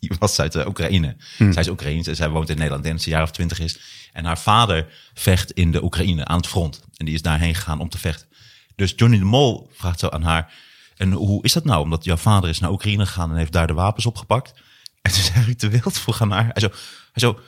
[0.00, 1.16] Die was uit de Oekraïne.
[1.36, 2.84] Zij is Oekraïens en zij woont in Nederland.
[2.84, 3.78] Dat ze een jaar of twintig is.
[4.12, 6.82] En haar vader vecht in de Oekraïne aan het front.
[6.96, 8.28] En die is daarheen gegaan om te vechten.
[8.74, 10.52] Dus Johnny de Mol vraagt zo aan haar...
[10.96, 11.82] En hoe is dat nou?
[11.82, 14.54] Omdat jouw vader is naar Oekraïne gegaan en heeft daar de wapens opgepakt.
[15.02, 16.50] En toen zei Ruud de Wild vroeg aan haar.
[16.52, 16.68] Hij zo,
[17.12, 17.40] hij zo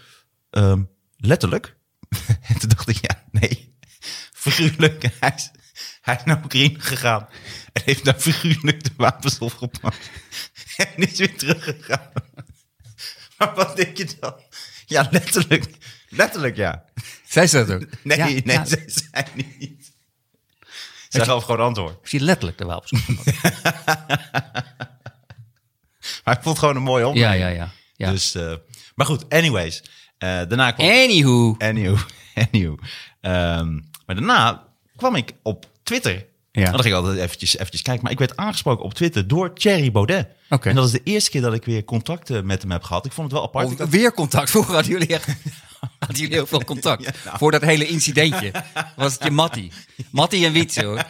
[0.50, 0.82] ehm,
[1.16, 1.76] letterlijk?
[2.48, 3.74] En toen dacht ik, ja, nee,
[4.32, 5.16] figuurlijk.
[5.20, 5.50] Hij
[6.06, 7.28] hij is naar Oekraïne gegaan
[7.72, 10.10] en heeft daar figuurlijk de wapens opgepakt.
[10.76, 12.10] En is weer teruggegaan.
[13.38, 14.34] Maar wat denk je dan?
[14.86, 15.70] Ja, letterlijk.
[16.08, 16.84] Letterlijk, ja.
[17.28, 17.88] Zij zegt dat ook.
[18.02, 19.24] Nee, Ja, nee, ja, zij zei
[19.58, 19.92] niet.
[21.08, 22.08] Zij gaf gewoon antwoord.
[22.08, 22.92] Zie letterlijk de wapens.
[26.24, 27.40] Maar vond het gewoon een mooi opmerking.
[27.42, 27.70] ja, ja, ja.
[27.96, 28.10] ja.
[28.10, 28.54] Dus, eh,
[28.94, 29.82] maar goed, anyways.
[30.18, 30.86] eh, daarna kwam...
[30.88, 31.54] Anywho.
[31.58, 31.96] Anywho,
[32.52, 32.76] anywho.
[33.20, 33.72] Ehm,
[34.06, 36.26] maar daarna kwam ik op Twitter.
[36.52, 36.64] Ja.
[36.64, 38.02] En dan ging ik altijd eventjes, eventjes kijken.
[38.02, 40.28] Maar ik werd aangesproken op Twitter door Thierry Baudet.
[40.50, 40.68] Oké.
[40.68, 43.06] En dat is de eerste keer dat ik weer contacten met hem heb gehad.
[43.06, 43.78] Ik vond het wel apart.
[43.78, 44.50] Had- weer contact.
[44.54, 45.26] Vroeger hadden jullie echt
[45.98, 47.04] hadden jullie heel veel contact.
[47.04, 47.38] Ja, nou.
[47.38, 48.52] Voor dat hele incidentje
[48.96, 49.72] was het je Mattie.
[50.10, 51.04] Mattie en Wietse hoor.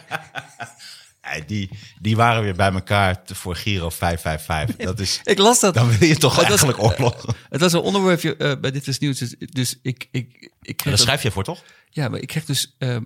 [1.21, 1.69] Ja, die,
[2.01, 4.75] die waren weer bij elkaar te- voor Giro 555.
[4.85, 5.73] Dat is, Ik las dat.
[5.73, 7.25] dan wil je toch Oh, eigenlijk oorlog.
[7.49, 9.17] Het was een onderwerpje eh, bij Dit is Nieuws.
[9.17, 11.63] Dus, dus ik, ik, ik dat- schrijf je voor, toch?
[11.89, 12.75] Ja, maar ik kreeg dus...
[12.77, 12.97] eh,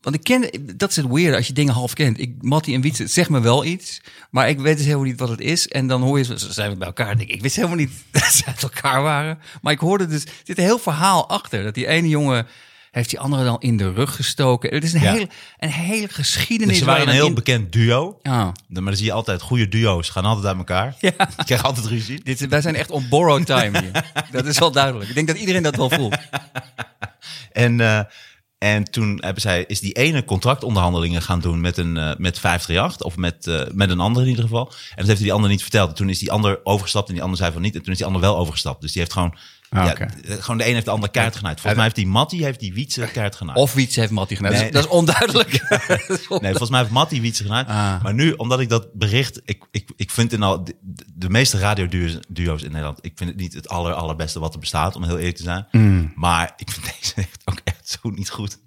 [0.00, 0.50] want ik ken...
[0.76, 2.20] Dat is het weird als je dingen half kent.
[2.20, 4.00] Ik, Mattie en Wietse, zegt me wel iets.
[4.30, 5.68] Maar ik weet dus helemaal niet wat het is.
[5.68, 7.20] En dan hoor je ze, ze zijn we bij elkaar.
[7.20, 9.38] Ik, ik wist helemaal niet dat ze uit elkaar waren.
[9.62, 10.24] Maar ik hoorde dus...
[10.24, 11.62] Er zit een heel verhaal achter.
[11.62, 12.46] Dat die ene jongen
[12.90, 14.74] heeft die andere dan in de rug gestoken.
[14.74, 15.12] Het is een, Ja.
[15.12, 15.28] hele,
[15.58, 16.68] een hele geschiedenis.
[16.68, 18.18] Dus ze waren een heel in- bekend duo.
[18.22, 18.32] Ah.
[18.68, 20.94] Maar dan zie je altijd, goede duo's gaan altijd uit elkaar.
[21.00, 21.10] Ja.
[21.36, 22.20] Je krijgt altijd ruzie.
[22.22, 24.12] Dit, wij zijn echt on borrowed time hier.
[24.32, 25.08] Dat is wel duidelijk.
[25.08, 26.16] Ik denk dat iedereen dat wel voelt.
[27.52, 28.00] En, eh,
[28.58, 33.06] en toen hebben zij, is die ene contractonderhandelingen gaan doen met, een, eh met 538.
[33.06, 34.66] Of met, eh, met een ander in ieder geval.
[34.66, 35.88] En dat heeft hij die ander niet verteld.
[35.88, 37.74] En toen is die ander overgestapt en die ander zei van niet.
[37.74, 38.80] En toen is die ander wel overgestapt.
[38.80, 39.34] Dus die heeft gewoon...
[39.70, 41.54] Ah, ja, eh, gewoon de een heeft de ander kaart genaaid.
[41.54, 43.58] Volgens mij heeft die Mattie heeft die Wietse kaart genaaid.
[43.58, 44.52] Of Wietse heeft Mattie gedaan.
[44.52, 44.70] Nee.
[44.70, 45.50] dat, is, onduidelijk.
[46.28, 47.68] Nee, volgens mij heeft Mattie Wietse genaaid.
[47.68, 48.02] Ah.
[48.02, 49.40] Maar nu, omdat ik dat bericht...
[49.44, 50.64] Ik, ik, ik vind in al...
[50.64, 50.76] De,
[51.14, 52.98] de meeste radioduo's in Nederland...
[53.00, 55.66] Ik vind het niet het aller, allerbeste wat er bestaat, om heel eerlijk te zijn.
[55.70, 56.12] Mm.
[56.14, 58.58] Maar ik vind deze echt ook echt zo niet goed.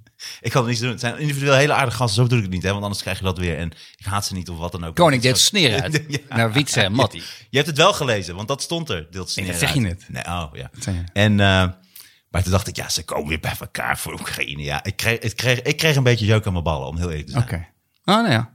[0.41, 0.89] Ik kan het niet doen.
[0.89, 2.15] Het zijn individueel hele aardige gasten.
[2.15, 2.71] Zo bedoel ik het niet, hè?
[2.71, 3.57] Want anders krijg je dat weer.
[3.57, 4.95] En ik haat ze niet of wat dan ook.
[4.95, 6.35] Koning deelt sneer uit Ja.
[6.35, 7.23] naar Wietse en Mattie.
[7.49, 9.07] Je hebt het wel gelezen, want dat stond er.
[9.11, 10.05] Deelt sneer dat zeg je net.
[10.07, 10.69] Nee, oh ja.
[11.13, 11.67] En, eh,
[12.29, 14.63] maar toen dacht ik, ja, ze komen weer bij elkaar voor Oekraïne.
[14.63, 17.09] Ja, ik kreeg, ik kreeg, ik kreeg een beetje jeuk aan mijn ballen, om heel
[17.09, 17.43] eerlijk te zijn.
[17.43, 17.55] Oké.
[18.05, 18.53] Oh, nou ja.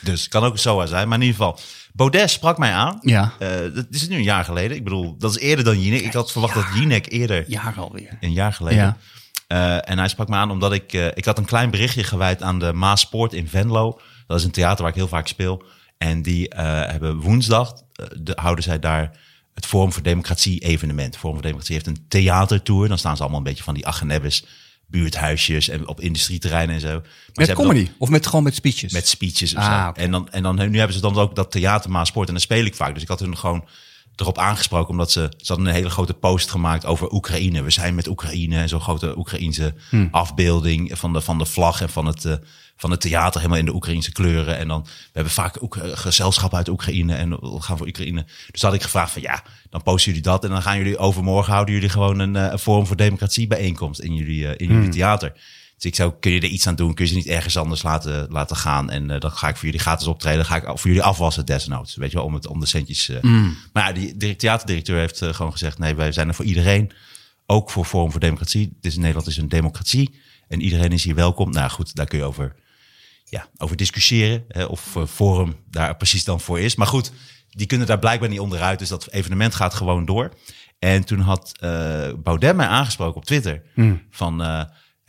[0.00, 1.08] Dus kan ook zo zijn.
[1.08, 1.58] Maar in ieder geval,
[1.92, 2.98] Baudet sprak mij aan.
[3.02, 3.32] Ja.
[3.38, 4.76] Eh, dat is nu een jaar geleden.
[4.76, 6.00] Ik bedoel, dat is eerder dan Jinek.
[6.00, 8.16] Ik had verwacht dat Jinek eerder Jaren alweer.
[8.20, 8.78] een jaar geleden.
[8.78, 8.96] Ja.
[9.50, 10.92] Eh, en hij sprak me aan omdat ik...
[10.92, 14.00] eh, ik had een klein berichtje gewijd aan de Maaspoort in Venlo.
[14.26, 15.62] Dat is een theater waar ik heel vaak speel.
[15.98, 17.74] En die eh, hebben woensdag...
[18.20, 19.18] de, houden zij daar
[19.54, 21.16] het Forum voor Democratie evenement.
[21.16, 22.88] Forum voor Democratie heeft een theatertour.
[22.88, 24.44] Dan staan ze allemaal een beetje van die Achenebbes
[24.86, 25.68] buurthuisjes...
[25.68, 27.00] en op industrieterreinen en zo.
[27.00, 27.88] Maar Met comedy?
[27.98, 28.92] Of met, gewoon met speeches?
[28.92, 29.90] met speeches Ah.
[29.94, 32.64] En, dan, en dan, nu hebben ze dan ook dat theater Maasport en dan speel
[32.64, 32.94] ik vaak.
[32.94, 33.64] Dus ik had hun gewoon
[34.20, 37.62] erop aangesproken omdat ze, ze hadden een hele grote post gemaakt over Oekraïne.
[37.62, 39.74] We zijn met Oekraïne en zo'n grote Oekraïense
[40.10, 42.34] afbeelding van de, van de vlag en van het, eh,
[42.76, 44.56] van het theater helemaal in de Oekraïnse kleuren.
[44.56, 48.26] En dan, we hebben vaak ook gezelschap uit Oekraïne en we gaan voor Oekraïne.
[48.50, 51.52] Dus had ik gevraagd van ja, dan posten jullie dat en dan gaan jullie overmorgen
[51.52, 54.90] houden jullie gewoon een, eh, een Forum voor Democratie bijeenkomst in jullie, eh, in jullie
[54.90, 55.32] theater.
[55.80, 56.94] Dus ik zou, kun je er iets aan doen?
[56.94, 58.90] Kun je ze niet ergens anders laten, laten gaan?
[58.90, 60.44] En uh, dan ga ik voor jullie gratis optreden.
[60.44, 61.96] ga ik voor jullie afwassen desnoods.
[61.96, 63.08] Weet je wel, om, het, om de centjes.
[63.08, 63.46] Uh.
[63.72, 65.78] Maar ja, die theaterdirecteur heeft uh, gewoon gezegd...
[65.78, 66.92] nee, wij zijn er voor iedereen.
[67.46, 68.76] Ook voor Forum voor Democratie.
[68.80, 70.20] Is, Nederland is een democratie.
[70.48, 71.50] En iedereen is hier welkom.
[71.50, 72.56] Nou goed, daar kun je over,
[73.24, 74.44] ja, over discussiëren.
[74.48, 76.74] Hè, of Forum daar precies dan voor is.
[76.74, 77.12] Maar goed,
[77.50, 78.78] die kunnen daar blijkbaar niet onderuit.
[78.78, 80.34] Dus dat evenement gaat gewoon door.
[80.78, 81.52] En toen had
[82.22, 83.62] Baudet mij aangesproken op Twitter.
[83.74, 84.02] Mm.
[84.10, 84.40] Van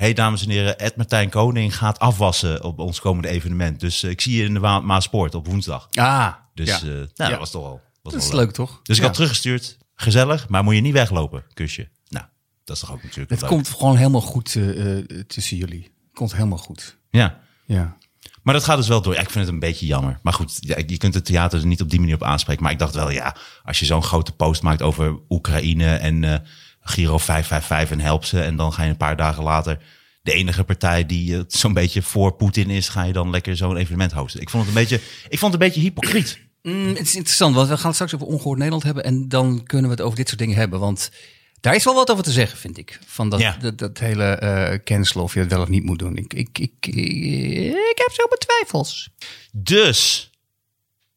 [0.01, 3.79] hey, dames en heren, Ed Martijn Koning gaat afwassen op ons komende evenement.
[3.79, 5.87] Dus uh, ik zie je in de Ma Maaspoort op woensdag.
[5.91, 6.87] Ah, dus ja.
[6.87, 7.29] uh, nou, ja.
[7.29, 7.79] dat was toch.
[8.01, 8.79] Was dat is leuk, toch?
[8.83, 9.77] Dus ik had teruggestuurd.
[9.95, 11.89] Gezellig, maar moet je niet weglopen, kusje.
[12.07, 12.25] Nou,
[12.63, 13.29] dat is toch ook natuurlijk.
[13.29, 15.91] Het komt gewoon helemaal goed eh, eh, tussen jullie.
[16.13, 16.97] Komt helemaal goed.
[17.09, 17.39] Ja.
[17.65, 17.97] Ja.
[18.43, 19.13] Maar dat gaat dus wel door.
[19.13, 20.19] Ja, ik vind het een beetje jammer.
[20.21, 22.63] Maar goed, ja, je kunt het theater er niet op die manier op aanspreken.
[22.63, 26.39] Maar ik dacht wel, ja, als je zo'n grote post maakt over Oekraïne en eh
[26.81, 28.41] Giro 555 en help ze.
[28.41, 29.77] En dan ga je een paar dagen later
[30.23, 33.77] de enige partij die eh, zo'n beetje voor Poetin is, ga je dan lekker zo'n
[33.77, 34.41] evenement hosten.
[34.41, 36.39] Ik vond het een beetje, ik vond het een beetje hypocriet.
[36.61, 39.03] Mm, het is interessant, want we gaan het straks over ongehoord Nederland hebben.
[39.03, 40.79] En dan kunnen we het over dit soort dingen hebben.
[40.79, 41.11] Want
[41.59, 42.99] daar is wel wat over te zeggen, vind ik.
[43.05, 43.57] Van dat, Ja.
[43.59, 46.17] dat, dat hele eh cancelen of je het wel of niet moet doen.
[46.17, 49.09] Ik, ik, ik, ik heb zo mijn twijfels.
[49.51, 50.29] Dus,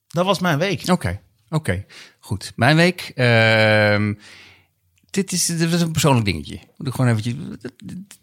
[0.09, 0.83] dat was mijn week.
[0.89, 1.85] Oké, oké.
[2.19, 2.53] Goed.
[2.57, 3.13] Mijn week.
[3.15, 4.15] ehm,
[5.15, 6.59] dit, is, dit is een persoonlijk dingetje.
[6.77, 7.73] Moet ik gewoon eventjes, dat,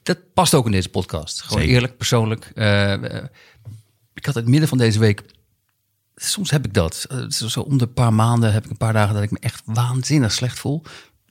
[0.03, 1.41] dat past ook in deze podcast.
[1.41, 1.75] Gewoon Zeker.
[1.75, 2.51] eerlijk, persoonlijk.
[2.55, 3.25] Eh, eh,
[4.13, 5.23] ik had het midden van deze week.
[6.15, 7.05] Soms heb ik dat.
[7.09, 9.61] Eh, zo, om de paar maanden heb ik een paar dagen dat ik me echt
[9.65, 10.81] waanzinnig slecht voel.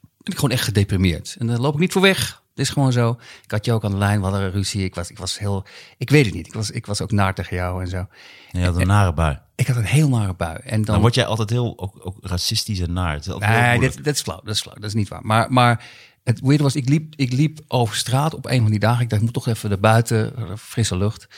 [0.00, 1.36] Ben ik gewoon echt gedeprimeerd.
[1.38, 2.42] En daar loop ik niet voor weg.
[2.60, 3.18] Het is gewoon zo.
[3.44, 4.84] Ik had je ook aan de lijn, we hadden een ruzie.
[4.84, 5.66] Ik was, ik was heel.
[5.98, 6.46] Ik weet het niet.
[6.46, 8.06] Ik was, ik was ook naar tegen jou en zo.
[8.50, 9.38] Je had een nare bui.
[9.54, 10.58] Ik had een heel nare bui.
[10.64, 13.20] En dan, Dan word jij altijd heel ook, ook racistisch en naar.
[13.38, 14.40] Nee, dit, dat is flauw.
[14.44, 14.74] Dat is flauw.
[14.74, 15.20] Dat is niet waar.
[15.22, 15.84] Maar, maar
[16.24, 19.02] het weird was, ik liep, ik liep over straat op een van die dagen.
[19.02, 21.28] Ik dacht, ik moet toch even naar buiten, eh, frisse lucht.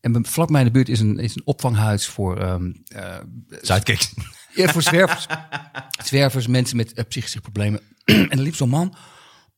[0.00, 2.56] En vlak bij in de buurt is een, is een opvanghuis voor, eh,
[3.60, 4.10] Zuidkijk.
[4.54, 5.26] ja, voor zwervers.
[6.08, 7.80] zwervers, mensen met eh, psychische problemen.
[8.04, 8.94] en er liep zo'n man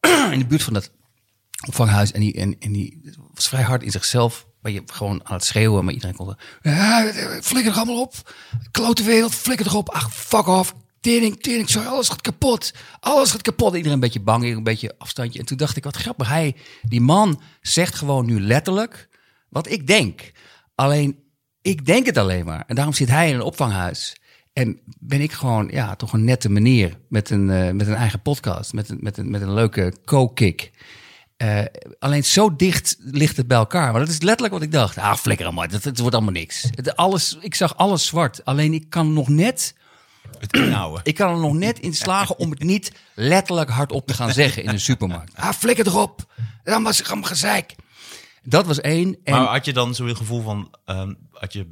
[0.32, 0.90] in de buurt van dat
[1.66, 2.12] opvanghuis.
[2.12, 4.46] En die, en, en die was vrij hard in zichzelf.
[4.60, 6.36] Maar je gewoon aan het schreeuwen, maar iedereen kon.
[6.62, 8.34] Ja, flikker er allemaal op.
[8.70, 9.90] Klote wereld, flikker erop.
[9.90, 10.74] Ach, fuck off.
[11.00, 12.74] Tering, tering, sorry, alles gaat kapot.
[13.00, 13.72] Alles gaat kapot.
[13.72, 15.38] Iedereen een beetje bang, een beetje afstandje.
[15.38, 16.28] En toen dacht ik, wat grappig.
[16.28, 19.08] Hij, die man zegt gewoon nu letterlijk
[19.48, 20.32] wat ik denk.
[20.74, 21.18] Alleen,
[21.62, 22.64] ik denk het alleen maar.
[22.66, 24.16] En daarom zit hij in een opvanghuis.
[24.52, 28.22] En ben ik gewoon, ja, toch een nette meneer met een, eh, met een eigen
[28.22, 28.72] podcast.
[28.72, 30.70] Met een, met een, met een leuke co-kick.
[31.44, 31.64] Eh,
[31.98, 33.90] alleen zo dicht ligt het bij elkaar.
[33.90, 34.98] Maar dat is letterlijk wat ik dacht.
[34.98, 35.64] Ah, flikker allemaal.
[35.64, 36.66] Het, het wordt allemaal niks.
[36.70, 38.44] Het, alles, ik zag alles zwart.
[38.44, 39.74] Alleen ik kan nog net...
[40.38, 41.00] Het.
[41.02, 44.62] Ik kan er nog net in slagen om het niet letterlijk hardop te gaan zeggen
[44.62, 45.36] in een supermarkt.
[45.36, 46.32] Ah, flikker erop.
[46.62, 47.74] Dan was ik allemaal gezeik.
[48.42, 49.16] Dat was één.
[49.24, 51.66] En Maar had je dan zo'n gevoel van, ehm, had je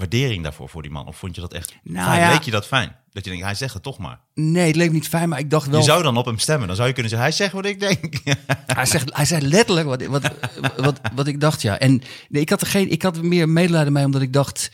[0.00, 1.06] waardering daarvoor voor die man?
[1.06, 2.20] Of vond je dat echt Nou fijn?
[2.20, 2.32] ja.
[2.32, 2.96] Leek je dat fijn?
[3.12, 4.20] Dat je denkt, hij zegt het toch maar.
[4.34, 5.78] nee, het leek niet fijn, maar ik dacht wel...
[5.78, 6.66] Je zou dan op hem stemmen.
[6.66, 8.18] Dan zou je kunnen zeggen, hij zegt wat ik denk.
[8.66, 10.32] Hij, zegt, hij zei letterlijk wat, wat,
[10.76, 11.78] wat, wat ik dacht, ja.
[11.78, 14.70] En nee, ik, had er geen, ik had er meer medelijden mee, omdat ik dacht...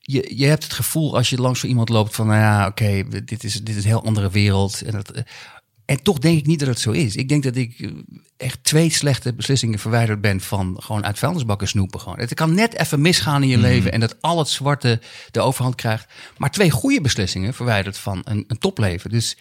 [0.00, 2.26] Je, je hebt het gevoel als je langs voor iemand loopt van...
[2.26, 4.82] nou ja, oké, dit, is, dit is een heel andere wereld.
[4.82, 5.22] En, dat, eh,
[5.88, 7.16] en toch denk ik niet dat het zo is.
[7.16, 7.90] Ik denk dat ik eh,
[8.36, 10.40] echt twee slechte beslissingen verwijderd ben...
[10.40, 12.00] van gewoon uit vuilnisbakken snoepen.
[12.00, 12.18] Gewoon.
[12.18, 13.92] Het kan net even misgaan in je leven...
[13.92, 16.12] en dat al het zwarte de overhand krijgt.
[16.36, 19.10] Maar twee goede beslissingen verwijderd van een, een topleven.
[19.10, 19.36] Dus...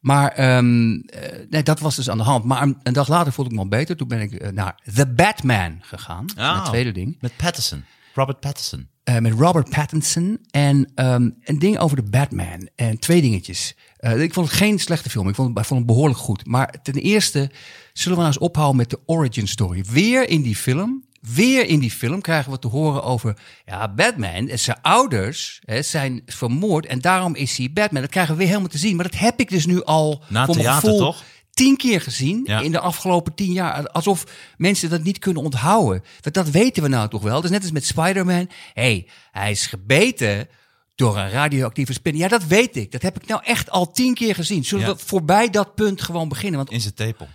[0.00, 2.44] Maar ehm, eh, nee, dat was dus aan de hand.
[2.44, 3.96] Maar een, een dag later voelde ik me al beter.
[3.96, 6.26] Toen ben ik eh, naar The Batman gegaan.
[6.36, 6.56] Ah.
[6.56, 7.16] Het tweede ding.
[7.20, 7.84] Met Patterson.
[8.14, 8.88] Robert Patterson.
[9.04, 10.38] Eh, met Robert Pattinson.
[10.50, 12.68] En ehm, een ding over de Batman.
[12.76, 13.74] En twee dingetjes.
[14.04, 15.28] Eh, ik vond het geen slechte film.
[15.28, 16.46] Ik vond het, ik vond het behoorlijk goed.
[16.46, 17.50] Maar ten eerste
[17.92, 19.84] zullen we nou eens ophouden met de origin story.
[19.90, 21.04] Weer in die film.
[21.20, 23.36] Weer in die film krijgen we te horen over...
[23.66, 26.86] Ja, Batman en zijn ouders hè, zijn vermoord.
[26.86, 28.02] En daarom is hij Batman.
[28.02, 28.96] Dat krijgen we weer helemaal te zien.
[28.96, 30.22] Maar dat heb ik dus nu al...
[30.28, 31.22] Na voor mijn theater, gevoel toch?
[31.50, 32.60] tien keer gezien Ja.
[32.60, 33.88] in de afgelopen tien jaar.
[33.88, 34.24] Alsof
[34.56, 36.02] mensen dat niet kunnen onthouden.
[36.20, 37.44] Dat, dat weten we nou toch wel.
[37.44, 38.48] Is net als met Spider-Man.
[38.74, 40.48] hey, hij is gebeten
[40.94, 42.16] door een radioactieve spin.
[42.16, 42.92] Ja, dat weet ik.
[42.92, 44.64] Dat heb ik nou echt al tien keer gezien.
[44.64, 44.92] Zullen Ja.
[44.94, 46.56] we voorbij dat punt gewoon beginnen?
[46.56, 47.28] Want In zijn tepel.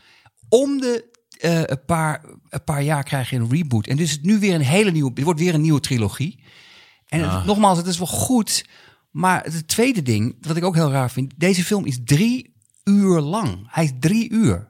[0.50, 1.08] om de
[1.40, 3.88] eh, een, paar, een paar jaar krijg je een reboot.
[3.88, 5.12] En dus het nu weer een hele nieuwe...
[5.14, 6.44] Het wordt weer een nieuwe trilogie.
[7.08, 8.66] En het- nogmaals, het is wel goed...
[9.12, 11.34] Maar het tweede ding, wat ik ook heel raar vind.
[11.38, 13.68] Deze film is drie uur lang.
[13.68, 14.68] Hij is drie uur.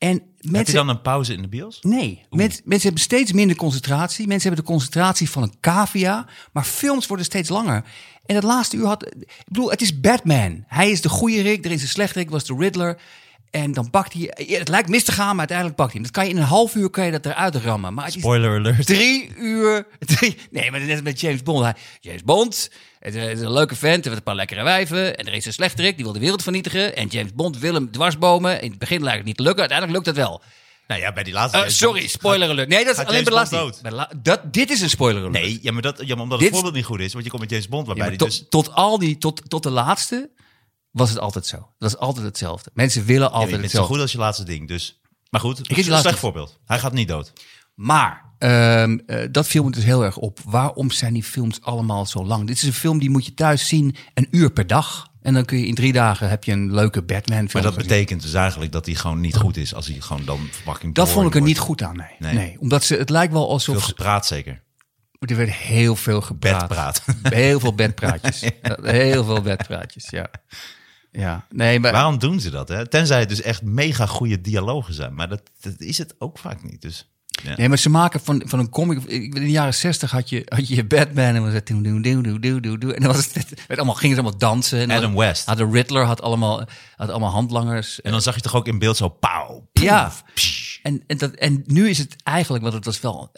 [0.00, 0.74] En Heb je mensen...
[0.74, 1.78] dan een pauze in de bios?
[1.80, 4.26] Nee, Mens- mensen hebben steeds minder concentratie.
[4.26, 6.26] Mensen hebben de concentratie van een cavia.
[6.52, 7.84] Maar films worden steeds langer.
[8.26, 9.06] En het laatste uur had...
[9.06, 10.64] Ik bedoel, het is Batman.
[10.66, 13.00] Hij is de goede Rick, er is een slechte Rick, was de Riddler.
[13.50, 14.34] En dan pakt hij...
[14.46, 16.10] ja, Het lijkt mis te gaan, maar uiteindelijk pakt hij hem.
[16.10, 17.94] Dat kan je in een half uur kan je dat eruit rammen.
[17.94, 18.86] Maar Spoiler alert.
[18.86, 19.86] drie uur...
[19.98, 21.64] Drie, nee, maar net met James Bond.
[21.64, 25.16] Hij, James Bond, het is een leuke vent, er een paar lekkere wijven.
[25.16, 26.96] En er is een slechte Rick, die wil de wereld vernietigen.
[26.96, 28.62] En James Bond wil hem dwarsbomen.
[28.62, 30.42] In het begin lijkt het niet te lukken, uiteindelijk lukt dat wel.
[30.86, 31.58] Nou ja, bij die laatste...
[31.58, 32.68] Eh, sorry, spoiler alert.
[32.68, 34.16] Nee, dat is alleen bij de laatste.
[34.22, 35.44] Dat, dit is een spoiler alert.
[35.44, 37.12] Nee, ja, maar, dat, ja, maar omdat Dit- het voorbeeld niet goed is.
[37.12, 38.44] Want je komt met James Bond, Ja, waarbij die tot, dus...
[38.48, 40.30] tot, al die, tot, tot de laatste
[40.90, 41.56] was het altijd zo.
[41.56, 42.70] Dat was altijd hetzelfde.
[42.74, 44.68] Mensen willen Ja, altijd je bent zo goed als je laatste ding.
[44.68, 45.00] Dus,
[45.30, 46.58] maar goed, die een laatste- slecht voorbeeld.
[46.64, 47.32] Hij gaat niet dood.
[47.74, 50.38] Maar ehm, eh, dat viel me dus heel erg op.
[50.44, 52.46] Waarom zijn die films allemaal zo lang?
[52.46, 55.08] Dit is een film die moet je thuis zien een uur per dag.
[55.22, 57.62] En dan kun je in drie dagen heb je een leuke Batman film.
[57.62, 59.74] Maar dat betekent dus eigenlijk dat hij gewoon niet goed is.
[59.74, 61.46] Als hij gewoon dan verpakking dat vond ik er wordt.
[61.54, 62.16] niet goed aan, nee.
[62.18, 62.34] Nee.
[62.34, 62.56] nee.
[62.60, 63.82] omdat ze, het lijkt wel Veel alsof...
[63.82, 64.62] gepraat zeker.
[65.18, 66.68] Er werd heel veel gepraat.
[66.68, 67.04] Bedpraat.
[67.22, 68.40] Heel veel bedpraatjes.
[68.82, 70.30] Heel veel bedpraatjes, ja.
[71.12, 71.92] Ja, nee, maar...
[71.92, 72.68] Waarom doen ze dat?
[72.68, 72.88] Hè?
[72.88, 75.14] Tenzij het dus echt mega goede dialogen zijn.
[75.14, 76.82] Maar dat, dat is het ook vaak niet.
[76.82, 77.56] Dus, ja.
[77.56, 79.04] Nee, maar ze maken van, van een comic.
[79.04, 82.22] In de jaren zestig had je, had je Batman en was het doe doe doe
[82.22, 84.78] doe doe doe doe en dan was het, het allemaal gingen ze allemaal dansen.
[84.78, 85.46] En Adam West.
[85.46, 86.64] Had de Riddler had allemaal
[86.96, 88.00] had allemaal handlangers.
[88.00, 89.68] En dan zag je toch ook in beeld zo pauw.
[89.72, 90.12] ja.
[90.34, 90.78] psh.
[90.82, 93.30] En, en, dat, en nu is het eigenlijk, want het was wel,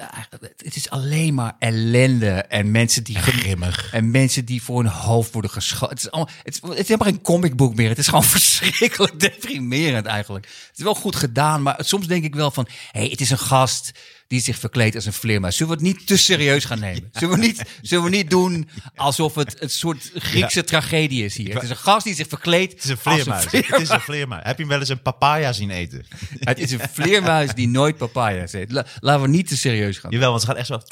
[0.56, 3.92] het is alleen maar ellende en mensen die Grimmig.
[3.92, 5.88] en mensen die voor hun hoofd worden geschoten.
[5.88, 7.88] Het is allemaal, het is, het is helemaal geen comicboek meer.
[7.88, 10.44] Het is gewoon verschrikkelijk deprimerend eigenlijk.
[10.46, 13.30] Het is wel goed gedaan, maar soms denk ik wel van, hé, hey, het is
[13.30, 13.92] een gast
[14.32, 15.56] die zich verkleedt als een vleermuis.
[15.56, 17.08] Zullen we het niet te serieus gaan nemen?
[17.12, 21.54] Zullen we niet, zullen we niet doen alsof het een soort Griekse tragedie is hier?
[21.54, 23.44] Het is een gast die zich verkleedt Het is een vleermuis.
[23.50, 24.42] Het is een vleermuis.
[24.44, 26.06] Heb je hem wel eens een papaya zien eten?
[26.38, 28.72] Het is een vleermuis die nooit papaya's eet.
[28.72, 30.10] La- laten we niet te serieus gaan.
[30.10, 30.74] Jawel, want ze gaat echt zo...
[30.74, 30.84] Het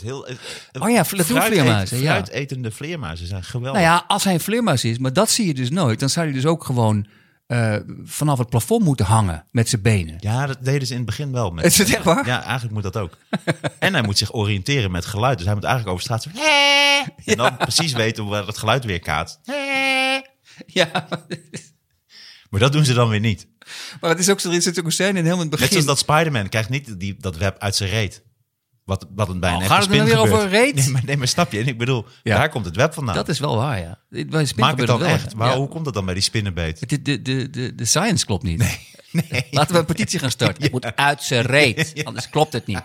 [0.00, 0.38] is heel, het-
[0.80, 2.12] Oh ja, dat doen vleermuizen, ja.
[2.12, 3.82] Fruitetende vleermuizen zijn geweldig.
[3.82, 6.26] Nou ja, als hij een vleermuis is, maar dat zie je dus nooit, dan zou
[6.26, 7.06] hij dus ook gewoon
[7.48, 10.16] eh, vanaf het plafond moeten hangen met zijn benen.
[10.20, 11.50] Ja, dat deden ze in het begin wel.
[11.50, 12.26] Met, Is het echt waar?
[12.26, 13.16] Ja, eigenlijk moet dat ook.
[13.78, 15.36] en hij moet zich oriënteren met geluid.
[15.36, 16.30] Dus hij moet eigenlijk over straat zo...
[17.24, 19.40] En dan precies weten waar het geluid weer kaat.
[20.66, 21.08] Ja,
[22.50, 23.46] Maar dat doen ze dan weer niet.
[24.00, 25.68] maar het is ook zo, er zit ook een scène in helemaal het Net begin.
[25.82, 28.22] zoals dat Spider-Man krijgt niet die, dat web uit zijn reet.
[28.88, 30.74] Wat, wat het bij een Oh, echte gaat het dan spin weer over een reet?
[30.74, 31.58] Nee maar, nee, maar snap je?
[31.58, 32.36] En ik bedoel, Ja.
[32.36, 33.14] daar komt het web vandaan.
[33.14, 33.98] Dat is wel waar, ja.
[34.08, 35.34] Bij Maak het dan wel, echt.
[35.38, 35.56] Ja.
[35.56, 36.88] Hoe komt dat dan bij die spinnenbeet?
[36.88, 38.58] De, de, de, de, de science klopt niet.
[38.58, 39.46] Nee.
[39.50, 40.62] Laten we een petitie gaan starten.
[40.62, 42.82] Het moet uit zijn reet, anders klopt het niet.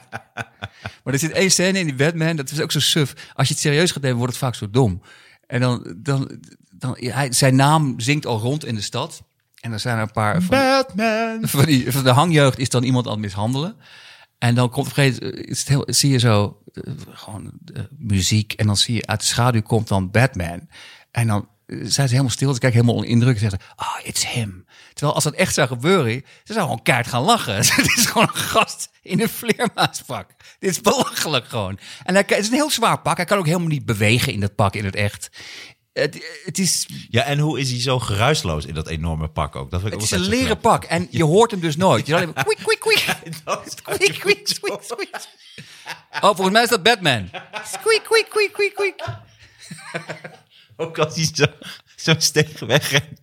[1.03, 3.13] Maar er zit één scène in die Batman, dat is ook zo suf.
[3.33, 5.01] Als je het serieus gaat nemen, wordt het vaak zo dom.
[5.47, 6.39] En dan, dan,
[6.71, 9.23] dan hij, zijn naam zingt al rond in de stad.
[9.59, 11.37] En er zijn er een paar van, Batman!
[11.41, 13.75] van, die, van de hangjeugd is dan iemand aan het mishandelen.
[14.37, 18.53] En dan komt het heel, zie je zo eh, gewoon eh, muziek.
[18.53, 20.67] En dan zie je uit de schaduw komt dan Batman.
[21.11, 22.53] En dan eh, zijn ze helemaal stil.
[22.53, 24.65] Ze kijken helemaal onder indruk en zeggen, ah, it's him.
[24.93, 27.55] Terwijl als dat echt zou gebeuren, ze zou gewoon keihard gaan lachen.
[27.75, 30.29] Het is gewoon een gast in een vleermuispak.
[30.59, 31.79] Dit is belachelijk gewoon.
[32.03, 33.17] En hij, het is een heel zwaar pak.
[33.17, 35.29] Hij kan ook helemaal niet bewegen in dat pak in het echt.
[35.93, 39.71] Het, het is Ja, en hoe is hij zo geruisloos in dat enorme pak ook?
[39.71, 42.05] Dat vind ik het is een leren pak en je hoort hem dus nooit.
[42.05, 42.99] Je hoort alleen maar kwik, kwik, kwik.
[46.11, 47.29] Oh, volgens mij is dat Batman.
[47.65, 49.03] Squeak, kwik, kwik, kwik, kwik.
[50.77, 51.45] Ook als hij zo,
[51.95, 53.19] zo steeg wegrent.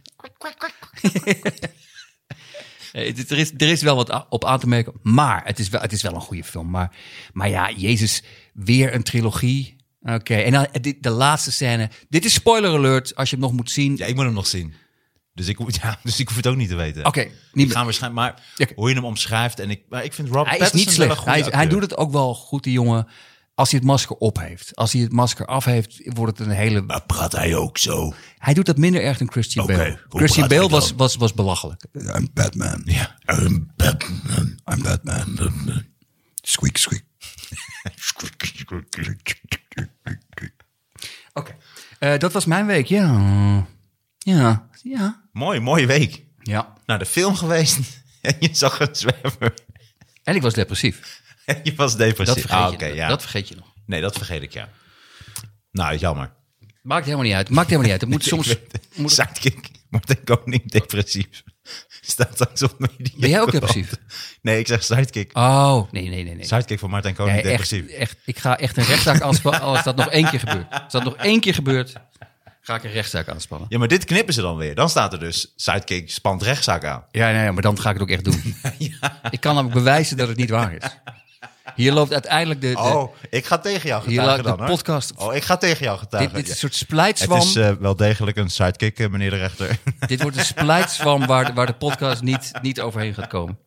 [2.92, 5.92] Er is, er is wel wat op aan te merken, maar het is wel, het
[5.92, 6.70] is wel een goede film.
[6.70, 6.96] Maar,
[7.32, 9.76] maar ja, Jezus, weer een trilogie.
[10.02, 11.90] Oké, en dan eh, dit- de laatste scène.
[12.08, 13.96] Dit is spoiler alert als je hem nog moet zien.
[13.96, 14.74] Ja, ik moet hem nog zien.
[15.34, 17.04] Dus ik, hoef- ja, dus ik hoef het ook niet te weten.
[17.06, 18.22] Oké, Ik niet ga waarschijnlijk,
[18.56, 19.58] maar hoe je hem omschrijft.
[19.58, 21.16] En ik, maar ik vind Rob Hij is niet wel een slecht.
[21.18, 23.08] goede Hij, hij doet het ook wel goed, die jongen.
[23.54, 24.76] Als hij het masker op heeft.
[24.76, 28.14] Als hij het masker af heeft, wordt het een hele Maar praat hij ook zo?
[28.38, 29.98] Hij doet dat minder erg dan Christian Bale.
[30.08, 31.84] Christian Bale was, was, was belachelijk.
[31.92, 32.82] I'm Batman.
[32.84, 33.18] Ja.
[33.26, 34.58] I'm Batman.
[34.72, 35.38] I'm Batman.
[36.34, 37.02] Squeak, squeak.
[41.32, 41.56] Oké.
[41.98, 43.66] Eh, dat was mijn week, ja.
[44.18, 45.22] Ja, ja.
[45.32, 46.24] Mooi, mooie week.
[46.42, 46.72] Ja.
[46.86, 47.78] Naar de film geweest.
[48.20, 49.54] En je zag een zwerver.
[50.22, 51.22] En ik was depressief.
[51.44, 52.34] En je was depressief.
[52.34, 53.08] Dat vergeet, ah, je, ja.
[53.08, 53.72] dat vergeet je nog.
[53.86, 54.68] Nee, dat vergeet ik, ja.
[55.70, 56.32] Nou, jammer.
[56.82, 57.48] Maakt helemaal niet uit.
[57.48, 58.00] Maakt helemaal niet uit.
[58.00, 58.48] Het moet soms...
[58.48, 61.42] Ik moet- Sidekick, Martin Koning, depressief.
[62.00, 63.14] Staat straks op media.
[63.18, 63.92] Ben jij ook depressief?
[64.42, 65.36] Nee, ik zeg sidekick.
[65.36, 66.34] Oh, nee, nee, nee.
[66.34, 66.44] nee.
[66.44, 67.98] Sidekick van Martijn Koning, Nee, echt, depressief.
[67.98, 70.66] echt, ik ga echt een rechtszaak aanspannen als dat nog één keer gebeurt.
[70.70, 71.92] Als dat nog één keer gebeurt,
[72.60, 73.66] ga ik een rechtszaak aanspannen.
[73.70, 74.74] Ja, maar dit knippen ze dan weer.
[74.74, 77.04] Dan staat er dus sidekick spant rechtszaak aan.
[77.10, 78.42] Ja, nee, maar dan ga ik het ook echt doen.
[79.30, 80.82] Ik kan namelijk bewijzen dat het niet waar is.
[81.80, 84.62] Hier loopt uiteindelijk de, de, Oh, ik ga tegen jou hier getuigen loopt dan, de
[84.72, 84.76] hoor.
[84.76, 85.12] podcast.
[85.16, 86.34] Oh, ik ga tegen jou getuigen.
[86.34, 87.38] dit, dit is een soort splijtswam.
[87.38, 89.78] Het is eh, wel degelijk een sidekick, eh, meneer de rechter.
[90.06, 93.58] Dit wordt een splijtswam waar, de- waar de podcast niet, niet overheen gaat komen.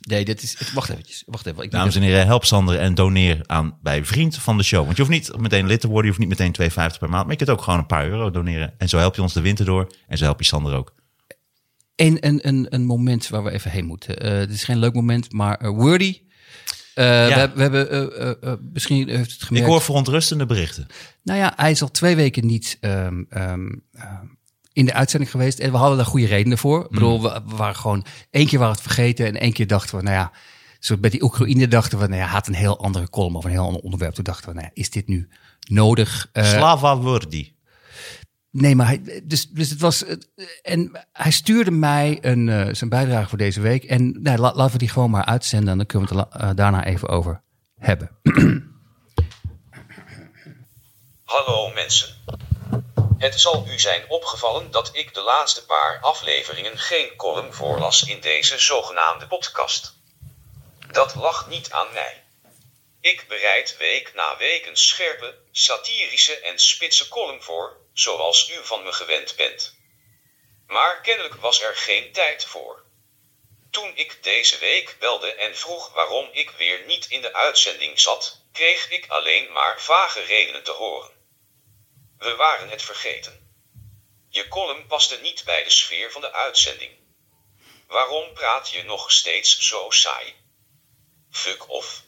[0.00, 0.58] Nee, dit is...
[0.58, 1.22] het- Wacht eventjes.
[1.26, 1.62] Wacht even.
[1.62, 4.84] Ik Dames en heren, help Sander en doneer aan bij Vriend van de Show.
[4.84, 7.22] Want je hoeft niet meteen lid te worden, je hoeft niet meteen 2,50 per maand.
[7.22, 8.74] Maar je kunt ook gewoon een paar euro doneren.
[8.78, 9.92] En zo help je ons de winter door.
[10.08, 10.94] En zo help je Sander ook.
[11.96, 14.18] Een, een, een, een moment waar we even heen moeten.
[14.20, 16.20] Eh het is geen leuk moment, maar Wordy.
[16.96, 19.68] Eh, we, heb- we hebben, eh, eh, misschien heeft het Ik gemerkt.
[19.68, 20.86] hoor verontrustende berichten.
[21.22, 23.68] Nou ja, hij is al twee weken niet ehm, ehm,
[24.72, 25.58] in de uitzending geweest.
[25.58, 26.84] En we hadden daar goede redenen voor.
[26.84, 28.04] Ik bedoel, we, we waren gewoon...
[28.30, 30.02] één keer waren we het vergeten en één keer dachten we...
[30.02, 30.32] nou ja,
[30.78, 32.06] zo met die Oekraïne dachten we...
[32.06, 34.14] nou ja, had een heel andere column of een heel ander onderwerp.
[34.14, 35.28] Toen dachten we, nou ja, is dit nu
[35.68, 36.28] nodig?
[36.32, 37.55] Slava Wordi.
[38.50, 40.04] Nee, maar hij, dus, dus het was.
[40.62, 43.84] En hij stuurde mij een, eh, zijn bijdrage voor deze week.
[43.84, 45.68] En nou, la- laten we die gewoon maar uitzenden.
[45.68, 47.42] En dan kunnen we het eh, daarna even over
[47.78, 48.10] hebben.
[51.24, 52.14] Hallo mensen.
[53.18, 58.20] Het zal u zijn opgevallen dat ik de laatste paar afleveringen geen column voorlas in
[58.20, 59.94] deze zogenaamde podcast.
[60.92, 62.24] Dat lag niet aan mij.
[63.00, 68.82] Ik bereid week na week een scherpe, satirische en spitse column voor, zoals u van
[68.82, 69.74] me gewend bent.
[70.66, 72.84] Maar kennelijk was er geen tijd voor.
[73.70, 78.42] Toen ik deze week belde en vroeg waarom ik weer niet in de uitzending zat,
[78.52, 81.10] kreeg ik alleen maar vage redenen te horen.
[82.18, 83.56] We waren het vergeten.
[84.28, 86.92] Je column paste niet bij de sfeer van de uitzending.
[87.86, 90.34] Waarom praat je nog steeds zo saai?
[91.30, 92.02] Fuck off.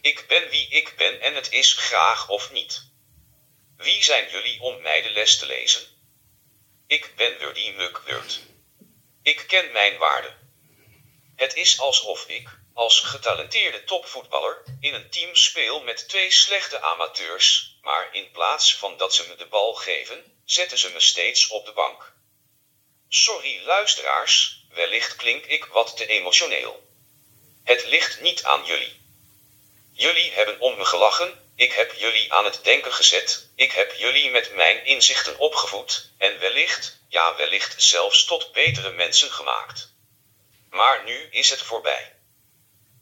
[0.00, 2.91] Ik ben wie ik ben en het is graag of niet.
[3.82, 5.86] Wie zijn jullie om mij de les te lezen?
[6.86, 8.40] Ik ben Wurdy Mukwurt.
[9.22, 10.34] Ik ken mijn waarde.
[11.36, 17.78] Het is alsof ik, als getalenteerde topvoetballer, in een team speel met twee slechte amateurs,
[17.80, 21.66] maar in plaats van dat ze me de bal geven, zetten ze me steeds op
[21.66, 22.12] de bank.
[23.08, 26.88] Sorry luisteraars, wellicht klink ik wat te emotioneel.
[27.64, 29.00] Het ligt niet aan jullie.
[29.92, 34.30] Jullie hebben om me gelachen, ik heb jullie aan het denken gezet, ik heb jullie
[34.30, 39.94] met mijn inzichten opgevoed, en wellicht, ja wellicht zelfs tot betere mensen gemaakt.
[40.70, 42.14] Maar nu is het voorbij.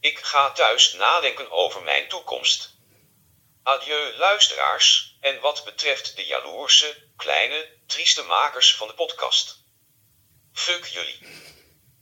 [0.00, 2.70] Ik ga thuis nadenken over mijn toekomst.
[3.62, 9.58] Adieu luisteraars, en wat betreft de jaloerse, kleine, trieste makers van de podcast.
[10.52, 11.18] Fuck jullie.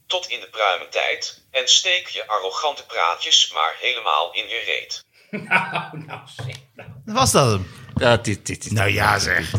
[0.07, 5.05] Tot in de pruimentijd, en steek je arrogante praatjes maar helemaal in je reet.
[7.05, 7.65] Was dat hem?
[7.95, 9.53] Ja, dit, dit, dit, Nou ja, zeg.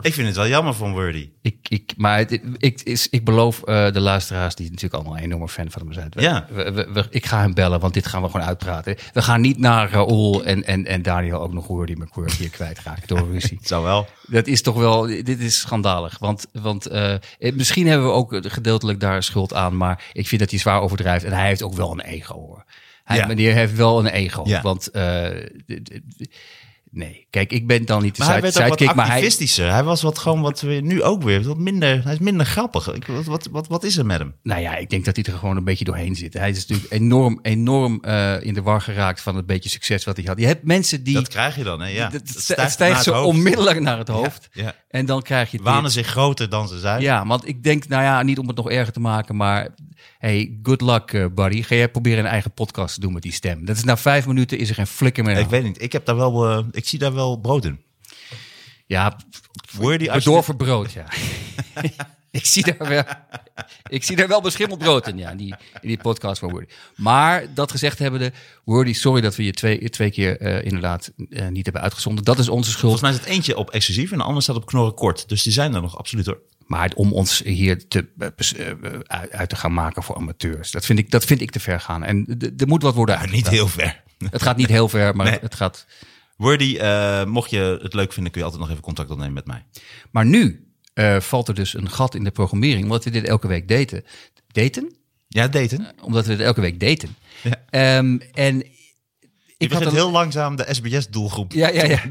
[0.00, 1.30] Ik vind het wel jammer van Wordy.
[1.42, 5.22] Ik, ik, maar het, ik, is, ik beloof eh, de luisteraars, die natuurlijk allemaal een
[5.22, 6.08] enorme fan van hem zijn.
[6.10, 6.46] We- Ja.
[6.50, 8.96] We, we- we- ik ga hem bellen, want dit gaan we gewoon uitpraten.
[9.12, 13.06] We gaan niet naar Raoul en, en, en Daniel ook nog die McQuirk hier kwijtraken
[13.08, 13.58] door ruzie.
[13.70, 14.08] Zou wel.
[14.26, 16.18] Dat is toch wel, dit is schandalig.
[16.18, 17.20] Want, want eh, eh,
[17.54, 21.24] misschien hebben we ook gedeeltelijk daar schuld aan, maar ik vind dat hij zwaar overdrijft.
[21.24, 22.64] En hij heeft ook wel een ego hoor.
[23.08, 23.26] Hij, Ja.
[23.26, 24.60] meneer heeft wel een ego.
[24.62, 25.26] Want, eh,
[26.90, 29.70] nee, kijk, ik ben dan niet de Maar hij werd wat sidekick, maar hij, activistischer.
[29.72, 31.42] Hij was wat gewoon wat we nu ook weer.
[31.42, 32.94] Wat minder, hij is minder grappig.
[32.94, 34.34] Ik, wat, wat, wat, wat is er met hem?
[34.42, 36.34] Nou ja, ik denk dat hij er gewoon een beetje doorheen zit.
[36.34, 40.16] Hij is natuurlijk enorm, enorm eh, in de war geraakt van het beetje succes wat
[40.16, 40.38] hij had.
[40.40, 41.14] Je hebt mensen die...
[41.14, 41.88] Dat krijg je dan, hè?
[41.88, 42.08] Ja.
[42.08, 44.48] dat- het stijgt het stijgt naar zo onmiddellijk naar het hoofd.
[44.52, 44.74] ja.
[44.88, 45.62] En dan krijg je.
[45.62, 47.02] Wanen zich groter dan ze zijn.
[47.02, 49.68] Ja, want ik denk, nou ja, niet om het nog erger te maken, maar
[50.18, 51.62] hey, good luck, eh, buddy.
[51.62, 53.64] Ga jij proberen een eigen podcast te doen met die stem?
[53.64, 55.36] Dat is na vijf minuten is er geen flikker meer.
[55.38, 55.82] Ik weet niet.
[55.82, 57.80] Ik heb daar wel, eh, ik zie daar wel brood in.
[58.86, 59.16] Ja,
[59.72, 61.04] Wordy, als je- bedorven brood, ja.
[62.30, 63.02] ik, zie daar wel,
[63.88, 66.66] ik zie daar wel beschimmeld brood in, ja, in die, in die podcast van Wordy.
[66.96, 68.32] Maar dat gezegd hebbende,
[68.64, 72.24] Wordy, sorry dat we je twee, twee keer eh, inderdaad eh, niet hebben uitgezonden.
[72.24, 72.80] Dat is onze schuld.
[72.82, 75.28] Volgens mij is het eentje op exclusief en de ander staat op knorren kort.
[75.28, 76.40] Dus die zijn er nog absoluut hoor.
[76.66, 81.10] Maar om ons hier te, eh, uit te gaan maken voor amateurs, dat vind ik,
[81.10, 82.04] dat vind ik te ver gaan.
[82.04, 84.02] En er moet wat worden Maar niet heel ver.
[84.30, 85.38] Het gaat niet heel ver, maar Nee.
[85.40, 85.86] het gaat.
[86.38, 89.46] Wordy, eh, mocht je het leuk vinden, kun je altijd nog even contact opnemen met
[89.46, 89.64] mij.
[90.10, 93.48] Maar nu eh, valt er dus een gat in de programmering, omdat we dit elke
[93.48, 94.04] week daten.
[94.46, 94.96] Daten?
[95.28, 95.86] Ja, daten.
[96.02, 97.16] Omdat we dit elke week daten.
[97.42, 97.64] Ja.
[97.70, 98.62] Ehm, en
[99.58, 101.52] ik had een, heel langzaam de SBS-doelgroep.
[101.52, 102.02] Ja, ja, ja.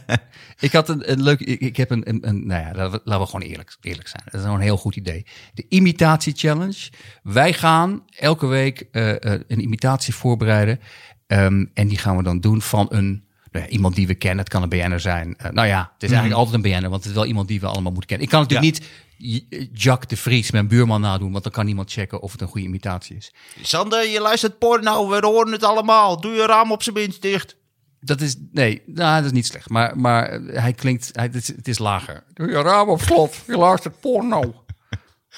[0.66, 1.40] ik had een, een leuk.
[1.40, 2.46] Ik, ik heb een, een, een.
[2.46, 4.22] Nou ja, laten we, gewoon eerlijk, eerlijk zijn.
[4.24, 5.26] Dat is gewoon een heel goed idee.
[5.54, 6.90] De imitatie challenge.
[7.22, 10.80] Wij gaan elke week eh, eh, een imitatie voorbereiden.
[11.26, 13.25] Ehm, en die gaan we dan doen van een.
[13.58, 14.38] Ja, iemand die we kennen.
[14.38, 15.36] Het kan een BN'er zijn.
[15.36, 17.60] Eh, nou ja, het is eigenlijk altijd een BN'er, want het is wel iemand die
[17.60, 18.26] we allemaal moeten kennen.
[18.26, 18.88] Ik kan natuurlijk niet
[19.18, 22.48] J- Jacques de Vries, mijn buurman, nadoen, want dan kan niemand checken of het een
[22.48, 23.34] goede imitatie is.
[23.62, 26.20] Sander, je luistert porno, we horen het allemaal.
[26.20, 27.56] Doe je raam op zijn minst dicht.
[28.00, 29.68] Dat is, nee, nou, dat is niet slecht.
[29.68, 32.24] Maar, maar hij klinkt, hij, het, is, het is lager.
[32.34, 34.64] Doe je raam op slot, je luistert porno.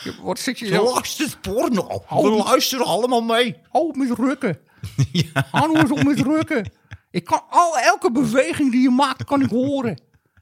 [0.03, 0.93] Je- Wat zit je Je nou?
[0.93, 2.03] luistert porno.
[2.07, 3.57] Hou We luisteren allemaal mee.
[3.71, 4.59] Oh, met rukken.
[5.51, 6.71] Hou nou eens op met rukken.
[7.19, 10.01] Ik kan al, elke beweging die je maakt, kan ik horen.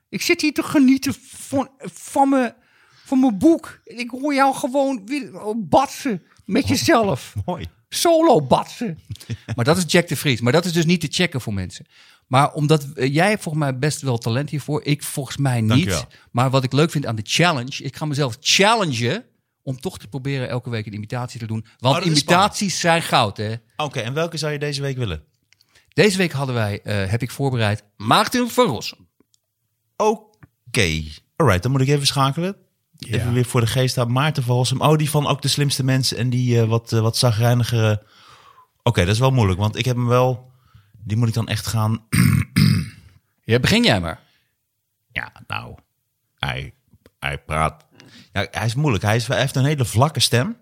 [0.09, 2.55] Ik zit hier te genieten van, van, mijn,
[3.05, 3.81] van mijn boek.
[3.85, 7.35] Ik hoor jou gewoon weer batsen met jezelf.
[7.45, 7.67] Mooi.
[7.89, 8.99] Solo batsen.
[9.55, 10.41] Maar dat is Jack de Vries.
[10.41, 11.87] Maar dat is dus niet te checken voor mensen.
[12.27, 14.85] Maar omdat eh, jij volgens mij best wel talent hiervoor.
[14.85, 16.07] Ik volgens mij niet.
[16.31, 17.83] Maar wat ik leuk vind aan de challenge.
[17.85, 19.25] Ik ga mezelf challengen
[19.63, 21.67] om toch te proberen elke week een imitatie te doen.
[21.79, 23.55] Want Oh, imitaties zijn goud, hè?
[23.77, 25.25] Oké, en welke zou je deze week willen?
[25.97, 29.09] Deze week hadden wij, eh, heb ik voorbereid, Maarten van Rossum.
[29.97, 31.03] Oké.
[31.37, 32.57] Alright, dan moet ik even schakelen.
[32.99, 34.81] Even weer voor de geest aan Maarten van Rossum.
[34.81, 38.07] Oh, die van ook de slimste mensen en die eh, wat, eh, wat zagrijnigere...
[38.83, 40.53] Oké, dat is wel moeilijk, want ik heb hem wel...
[40.93, 42.01] Die moet ik dan echt gaan...
[43.45, 44.21] Ja, begin jij maar.
[45.13, 45.75] Ja, nou,
[46.39, 46.75] hij,
[47.19, 47.87] hij praat...
[48.33, 49.05] Ja, hij is moeilijk.
[49.05, 50.57] Hij, is, hij heeft een hele vlakke stem.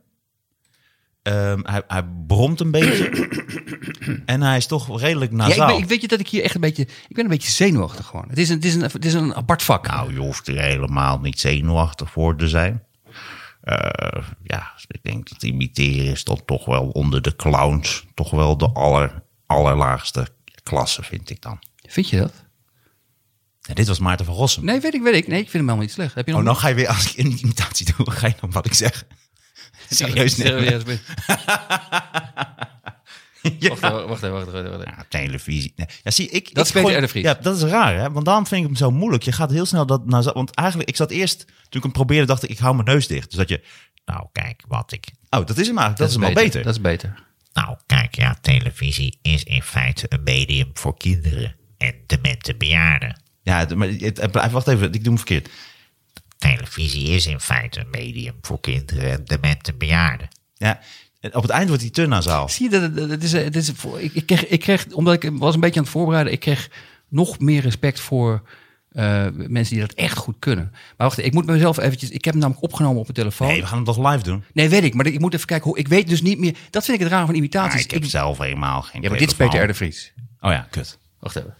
[1.24, 3.08] Ehm, hij, hij bromt een beetje.
[4.26, 5.66] en hij is toch redelijk Ja, ik, nasaal.
[5.66, 8.06] ben, ik weet je dat ik hier echt een beetje, ik ben een beetje zenuwachtig
[8.06, 8.24] gewoon.
[8.28, 9.86] Het is een, het is een, het is een apart vak.
[9.86, 12.82] Nou, je hoeft er helemaal niet zenuwachtig voor te zijn.
[13.60, 18.04] Eh, ja, ik denk dat imiteren is dan toch wel onder de clowns.
[18.14, 20.26] Toch wel de aller, allerlaagste
[20.62, 21.58] klasse, vind ik dan.
[21.88, 22.32] Vind je dat?
[23.68, 24.64] En dit was Maarten van Rossum.
[24.64, 25.26] Nee, weet ik, weet ik.
[25.26, 26.14] Nee, ik vind hem helemaal niet slecht.
[26.14, 28.34] Heb je nog Oh, nou ga je weer, als ik een imitatie doe, ga je
[28.40, 29.04] dan wat ik zeg.
[29.90, 30.62] Serieus nemen.
[30.62, 31.00] Serieus ben-
[33.58, 33.68] Ja.
[33.68, 34.62] Wacht even, wacht even, wacht even.
[34.70, 34.94] Wacht even.
[34.96, 35.72] Ja, televisie.
[35.76, 35.86] Nee.
[36.02, 37.24] Ja, zie, ik, Dat ik de Vries.
[37.24, 38.10] Ja, dat is raar, hè?
[38.10, 39.22] Want daarom vind ik hem zo moeilijk.
[39.22, 40.06] Je gaat heel snel dat...
[40.06, 41.38] naar want eigenlijk, ik zat eerst...
[41.44, 43.28] Toen ik hem probeerde, dacht ik, ik hou mijn neus dicht.
[43.30, 43.64] Dus dat je...
[44.04, 45.06] Nou, kijk wat ik...
[45.30, 45.96] Oh, dat is hem eigenlijk.
[45.96, 46.62] Dat, is hem al beter.
[46.62, 47.22] Dat is beter.
[47.52, 53.20] Nou, kijk, ja, televisie is in feite een medium voor kinderen en demente bejaarden.
[53.42, 55.48] Ja, maar het- wacht even, ik doe hem verkeerd.
[56.50, 60.28] Televisie is in feite een medium voor kinderen en demente bejaarden.
[60.54, 60.80] Ja,
[61.20, 62.48] en op het eind wordt hij te nasaal.
[62.48, 64.86] Zie je, dat, dat, dat is, eh, het is, voor- ik, ik, kreeg, ik kreeg,
[64.92, 66.70] omdat ik was een beetje aan het voorbereiden, ik kreeg
[67.08, 68.42] nog meer respect voor
[68.90, 70.68] eh, mensen die dat echt goed kunnen.
[70.72, 73.46] Maar wacht, ik moet mezelf eventjes, ik heb hem namelijk opgenomen op mijn telefoon.
[73.46, 74.44] Nee, Nee, we gaan hem toch live doen?
[74.52, 76.96] weet ik, maar ik moet even kijken hoe, ik weet dus niet meer, dat vind
[76.96, 77.84] ik het raar van Maar imitaties.
[77.84, 79.66] ik heb Ik- zelf helemaal geen ja, maar dit is Peter R.
[79.66, 80.12] de Vries.
[80.40, 80.98] Oh ja, kut.
[81.20, 81.54] Wacht even.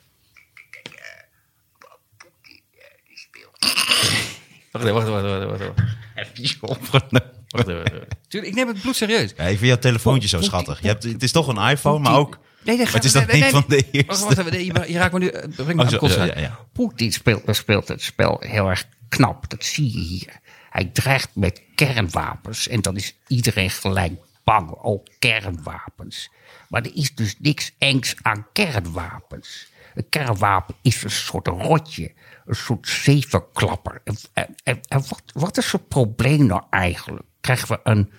[4.75, 6.45] Wacht even, wacht even, wacht even, wacht even.
[6.45, 7.31] Even opgenomen.
[7.49, 8.07] Wacht even.
[8.29, 9.33] Tuurlijk, ik neem het bloed serieus.
[9.37, 10.81] Ja, ik vind jouw telefoontje zo schattig.
[10.81, 12.39] Je hebt, het is toch een iPhone, maar ook...
[12.63, 14.07] Nee, nee, Maar het is dan nee, nee, een van de eerste.
[14.07, 16.25] Wacht, wacht even, nee, je, je raakt me nu, eh, breng me Oh, aan ja,
[16.25, 16.59] ja, ja.
[16.73, 19.51] Poetin speelt, speelt het spel heel erg knap.
[19.51, 20.41] Dat zie je hier.
[20.71, 22.69] Hij dreigt met kernwapens.
[22.69, 24.13] En dan is iedereen gelijk
[24.45, 24.71] bang.
[24.83, 26.31] Ook kernwapens.
[26.69, 29.67] Maar er is dus niks engs aan kernwapens.
[29.95, 32.15] Een kernwapen is een soort rotje.
[32.45, 34.01] Een soort zevenklapper.
[34.05, 37.27] En, en, en- wat, wat is het probleem nou eigenlijk?
[37.41, 38.13] Krijgen we een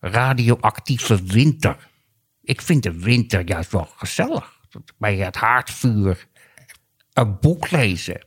[0.00, 1.88] radioactieve winter?
[2.42, 4.58] Ik vind de winter juist wel gezellig.
[4.98, 6.26] Bij het haardvuur
[7.12, 8.26] een boek lezen.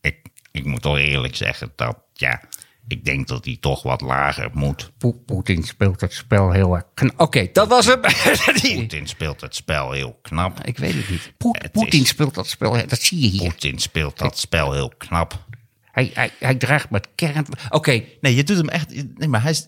[0.00, 2.42] Ik, ik moet toch eerlijk zeggen dat, ja,
[2.90, 4.90] ik denk dat hij toch wat lager moet.
[4.98, 7.20] Po- Poetin speelt het spel heel erg knap.
[7.20, 8.00] Oké, dat was hem.
[8.76, 10.64] Poetin speelt het spel heel knap.
[10.64, 11.32] ik weet het niet.
[11.72, 13.48] Poetin speelt dat spel, dat zie je hier.
[13.48, 15.44] Poetin speelt dat spel heel knap.
[15.92, 17.46] Hij, hij, hij dreigt met kern...
[17.68, 18.94] Oké, Nee, je doet hem echt...
[19.18, 19.66] Nee, maar hij is...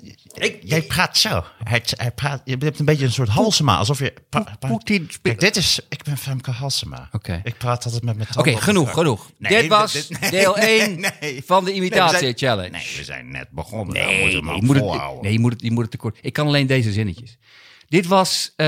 [0.63, 1.45] jij praat zo.
[1.65, 3.77] Hij, hij praat, je hebt een beetje een soort Halsema.
[3.77, 4.13] Alsof je...
[4.59, 5.11] Poetin.
[5.23, 5.81] Kijk, dit is...
[5.89, 7.09] Ik ben Femke Halsema.
[7.13, 7.41] Oké.
[7.45, 9.31] Ik praat altijd met mijn oké, genoeg, genoeg.
[9.39, 11.43] Nee, dit was dit- nee, deel nee, 1 nee.
[11.47, 12.71] van de Nee, we imitatie zijn- challenge.
[12.71, 13.95] Nee, we zijn net begonnen.
[13.95, 16.19] Nee, nee, hem je moet het, nee je, moet het, je moet het tekort.
[16.21, 17.37] Ik kan alleen deze zinnetjes.
[17.93, 18.67] Dit was eh,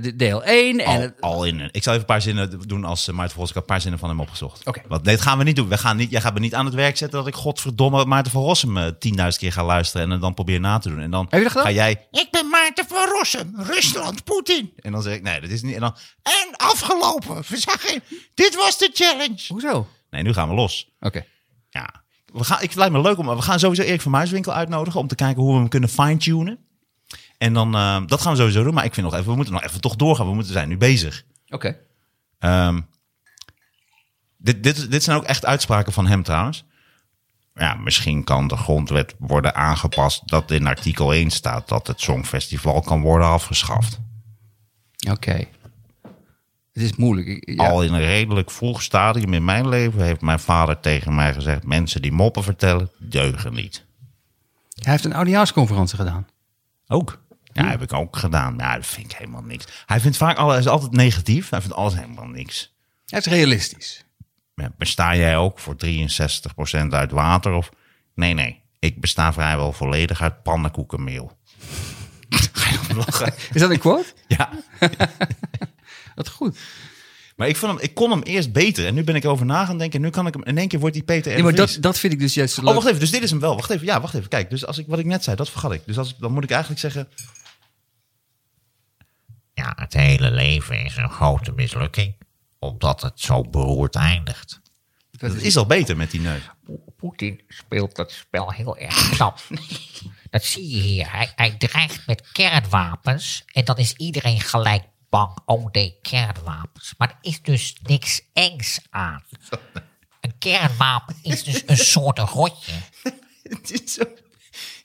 [0.00, 0.78] de deel 1.
[0.80, 1.68] En Al, het- al in een.
[1.72, 3.40] Ik zal even een paar zinnen doen als uh, Maarten.
[3.40, 4.66] Ik heb een paar zinnen van hem opgezocht.
[4.66, 4.82] Oké.
[4.88, 5.68] Want dit gaan we niet doen.
[5.68, 8.32] We gaan niet, jij gaat me niet aan het werk zetten dat ik godverdomme Maarten
[8.32, 8.92] van Rossum eh, 10.000
[9.38, 11.00] keer ga luisteren en dan probeer na te doen.
[11.00, 11.66] En dan Heb je dat gedaan?
[11.66, 12.06] ga jij...
[12.10, 14.72] Ik ben Maarten van Rossum, Rusland, Poetin.
[14.76, 15.74] En dan zeg ik, nee, dat is niet...
[15.74, 17.42] En dan, En afgelopen.
[17.48, 18.02] We zagen,
[18.34, 19.44] dit was de challenge.
[19.48, 19.86] Hoezo?
[20.10, 20.88] nee, nu gaan we los.
[21.00, 21.24] Oké.
[21.70, 22.04] Ja.
[22.32, 23.36] We gaan, ik vind het lijkt me leuk om...
[23.36, 26.58] We gaan sowieso Erik van Muiswinkel uitnodigen om te kijken hoe we hem kunnen fine-tunen.
[27.38, 28.74] En dan, eh, dat gaan we sowieso doen.
[28.74, 30.26] Maar ik vind nog even, we moeten nog even toch doorgaan.
[30.28, 31.24] We moeten zijn nu bezig.
[31.48, 31.76] Oké.
[32.38, 32.80] Ehm,
[34.36, 36.64] dit, dit, dit zijn ook echt uitspraken van hem trouwens.
[37.54, 42.80] Ja, misschien kan de grondwet worden aangepast dat in artikel 1 staat dat het Songfestival
[42.80, 43.98] kan worden afgeschaft.
[45.10, 45.48] Oké.
[46.72, 47.26] Het is moeilijk.
[47.26, 47.68] Ik- ja.
[47.68, 51.64] Al in een redelijk vroeg stadium in mijn leven heeft mijn vader tegen mij gezegd:
[51.64, 53.84] mensen die moppen vertellen, deugen niet.
[54.74, 56.26] Hij heeft een oudejaarsconferentie gedaan.
[56.86, 57.24] Ook.
[57.56, 58.54] Ja, heb ik ook gedaan.
[58.58, 59.64] Ja, dat vind ik helemaal niks.
[59.86, 61.50] Hij vindt vaak alles, hij is altijd negatief.
[61.50, 62.74] Hij vindt alles helemaal niks.
[63.06, 64.04] Hij is realistisch.
[64.54, 67.52] Ja, Besta jij ook voor 63% uit water?
[67.52, 67.70] Of
[68.14, 68.62] nee, nee.
[68.78, 71.38] Ik besta vrijwel volledig uit pannenkoekenmeel.
[73.52, 74.12] Is dat een quote?
[74.36, 74.50] ja.
[76.14, 76.58] Dat goed.
[77.36, 78.86] Maar ik, vond hem, ik kon hem eerst beter.
[78.86, 79.98] En nu ben ik over na gaan denken.
[79.98, 81.32] En nu kan ik hem in één keer wordt die Peter.
[81.32, 83.00] Nee, maar dat, dat vind ik dus juist Oh, wacht even.
[83.00, 83.54] Dus dit is hem wel.
[83.56, 83.86] Wacht even.
[83.86, 84.28] Ja, wacht even.
[84.28, 85.82] Kijk, dus als ik, wat ik net zei, dat vergat ik.
[85.86, 87.08] Dus als dan moet ik eigenlijk zeggen...
[89.56, 92.16] Ja, het hele leven is een grote mislukking.
[92.58, 94.60] Omdat het zo beroerd eindigt.
[95.18, 96.42] Het is al beter met die neus.
[96.96, 99.40] Poetin speelt dat spel heel erg knap.
[100.30, 101.12] Dat zie je hier.
[101.12, 103.44] Hij, hij dreigt met kernwapens.
[103.46, 105.38] En dan is iedereen gelijk bang.
[105.44, 106.94] Oh nee, kernwapens.
[106.98, 109.24] Maar er is dus niks engs aan.
[110.20, 112.72] Een kernwapen is dus een soort rotje.
[113.42, 114.04] Het is zo...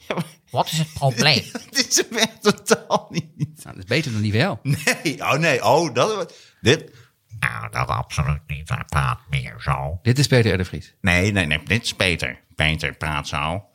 [0.07, 1.43] Ja, maar Wat is het probleem?
[1.65, 3.50] het is hem echt totaal niet.
[3.72, 4.59] Nou, dat is beter dan die wel.
[5.03, 5.65] Nee, oh nee.
[5.65, 6.34] Oh, dat...
[6.61, 6.91] Dit...
[7.39, 8.69] Nou, dat absoluut niet.
[8.69, 9.99] Hij praat meer zo.
[10.01, 10.57] Dit is Peter R.
[10.57, 10.93] de Vries.
[11.01, 11.63] Nee, nee, nee.
[11.63, 12.39] Dit is Peter.
[12.55, 13.65] Peter praat zo.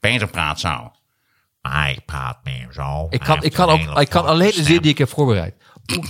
[0.00, 0.92] Peter praat zo.
[1.62, 3.06] Maar hij praat meer zo.
[3.10, 5.54] Ik kan, ik kan, ook, ik kan alleen de zin die ik heb voorbereid.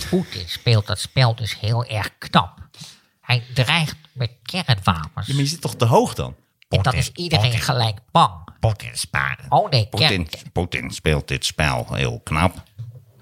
[0.09, 2.67] Poetin speelt dat spel dus heel erg knap.
[3.21, 5.27] Hij dreigt met kernwapens.
[5.27, 6.35] Ja, maar je zit toch te hoog dan?
[6.69, 8.47] en dan is iedereen gelijk bang.
[8.59, 8.93] Poetin.
[9.49, 9.89] Oh nee.
[10.51, 12.63] Poetin speelt dit spel heel knap.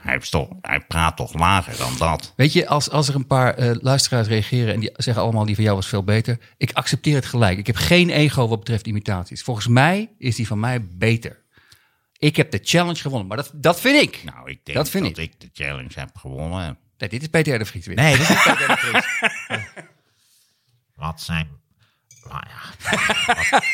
[0.07, 2.33] Hij, toch, hij praat toch lager dan dat.
[2.35, 5.55] Weet je, als, als er een paar eh, luisteraars reageren en die zeggen allemaal die
[5.55, 6.37] van jou was veel beter.
[6.57, 7.57] Ik accepteer het gelijk.
[7.57, 9.43] Ik heb geen ego wat betreft imitaties.
[9.43, 11.45] Volgens mij is die van mij beter.
[12.17, 14.23] Ik heb de challenge gewonnen, maar dat, dat vind ik.
[14.23, 16.77] Nou, ik denk Dat vind dat ik de challenge heb gewonnen.
[16.97, 17.95] Nee, dit is Peter de Vries weer.
[17.95, 19.05] Nee, dit is Peter de Vries.
[20.95, 21.47] Wat zijn...
[22.29, 22.93] Nou ja,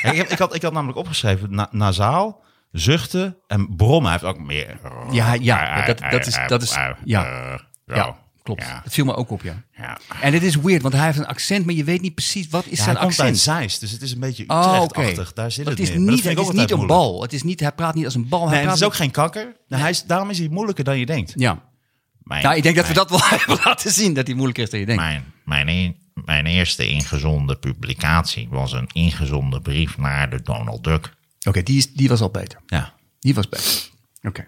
[0.11, 2.43] ik, heb, ik, had, ik had namelijk opgeschreven na, nasaal,
[2.77, 4.11] zuchten en brommen.
[4.11, 4.79] Hij heeft ook meer...
[5.11, 6.73] Ja, ja, dat, dat is, dat is,
[7.05, 7.59] ja, Eh,
[7.95, 8.61] ja, klopt.
[8.63, 8.81] Ja.
[8.83, 9.63] Dat viel me ook op, ja.
[9.77, 9.97] Ja.
[10.21, 12.65] En het is weird, want hij heeft een accent, maar je weet niet precies wat
[12.65, 13.39] is Ja, hij zijn komt uit accent.
[13.39, 14.81] Zeist, dus het is een beetje Oh.
[14.83, 15.33] Utrecht-achtig.
[15.33, 17.21] Daar zit het het, is niet, het is niet een bal.
[17.21, 18.39] Het is niet, hij praat niet als een bal.
[18.41, 19.55] Hij Nee, het praat is ook geen kakker.
[19.67, 21.33] Nou, hij is, daarom is hij moeilijker dan je denkt.
[21.35, 21.61] Ja.
[22.23, 24.69] Mijn, Nou, ik denk dat we dat wel hebben laten zien, dat hij moeilijker is
[24.69, 25.01] dan je denkt.
[25.01, 25.95] mijn, mijn, een-
[26.25, 31.13] mijn eerste ingezonde publicatie was een ingezonde brief naar de Donald Duck.
[31.43, 32.59] Oké, die, is- die was al beter.
[32.65, 32.93] Ja.
[33.19, 33.89] Die was beter.
[34.21, 34.47] Oké.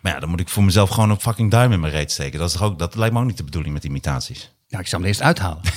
[0.00, 2.38] Maar ja, dan moet ik voor mezelf gewoon een fucking duim in mijn reet steken.
[2.38, 4.52] Dat, is toch ook, dat lijkt me ook niet de bedoeling met imitaties.
[4.68, 5.60] Nou, ik zal hem eerst uithalen.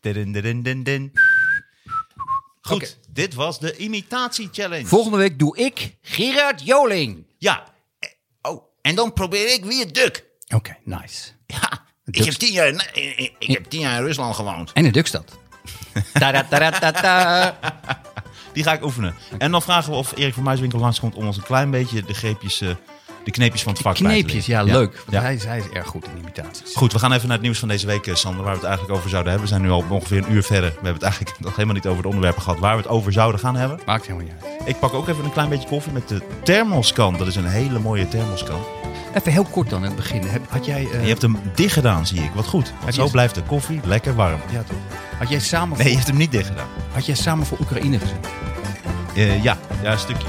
[0.00, 1.12] Din, din, din, din.
[2.60, 4.86] Goed, dit was de imitatie-challenge.
[4.86, 7.26] Volgende week doe ik Gerard Joling.
[7.38, 7.64] Ja.
[7.98, 8.08] Eh,
[8.42, 10.24] Oh, en dan probeer ik weer Duk.
[10.54, 11.30] Oké, nice.
[11.46, 12.82] Ja, ik heb, tien jaar, in-
[13.16, 14.72] ik, ik heb tien jaar in Rusland gewoond.
[14.72, 15.38] En in Dukstad.
[18.52, 19.14] Die ga ik oefenen.
[19.38, 22.14] En dan vragen we of Erik van Muiswinkel langskomt om ons een klein beetje de
[22.14, 22.68] greepjes, eh,
[23.24, 24.66] de kneepjes van het vak bij te Kneepjes, leren.
[24.66, 24.96] ja, leuk.
[24.96, 25.20] Want Ja.
[25.20, 26.74] Hij, is, hij is erg goed in imitaties.
[26.74, 28.66] Goed, we gaan even naar het nieuws van deze week, eh, Sander, waar we het
[28.68, 29.50] eigenlijk over zouden hebben.
[29.50, 30.68] We zijn nu al ongeveer een uur verder.
[30.68, 33.12] We hebben het eigenlijk nog helemaal niet over de onderwerpen gehad waar we het over
[33.12, 33.80] zouden gaan hebben.
[33.86, 34.68] Maakt helemaal niet uit.
[34.68, 37.16] Ik pak ook even een klein beetje koffie met de thermoskan.
[37.16, 38.60] Dat is een hele mooie thermoskan.
[39.14, 40.22] Even heel kort dan in het begin.
[40.26, 42.30] Heb- Had jij, eh, je hebt hem dicht gedaan, zie ik.
[42.34, 42.72] Wat goed.
[42.82, 44.40] Want zo blijft de koffie lekker warm.
[44.50, 44.76] ja, toch?
[45.18, 46.66] Had jij samen Nee, je voor, hebt hem niet dicht gedaan.
[46.92, 48.16] had jij samen voor Oekraïne gezien?
[49.14, 50.26] Eh, ja, ja, een stukje.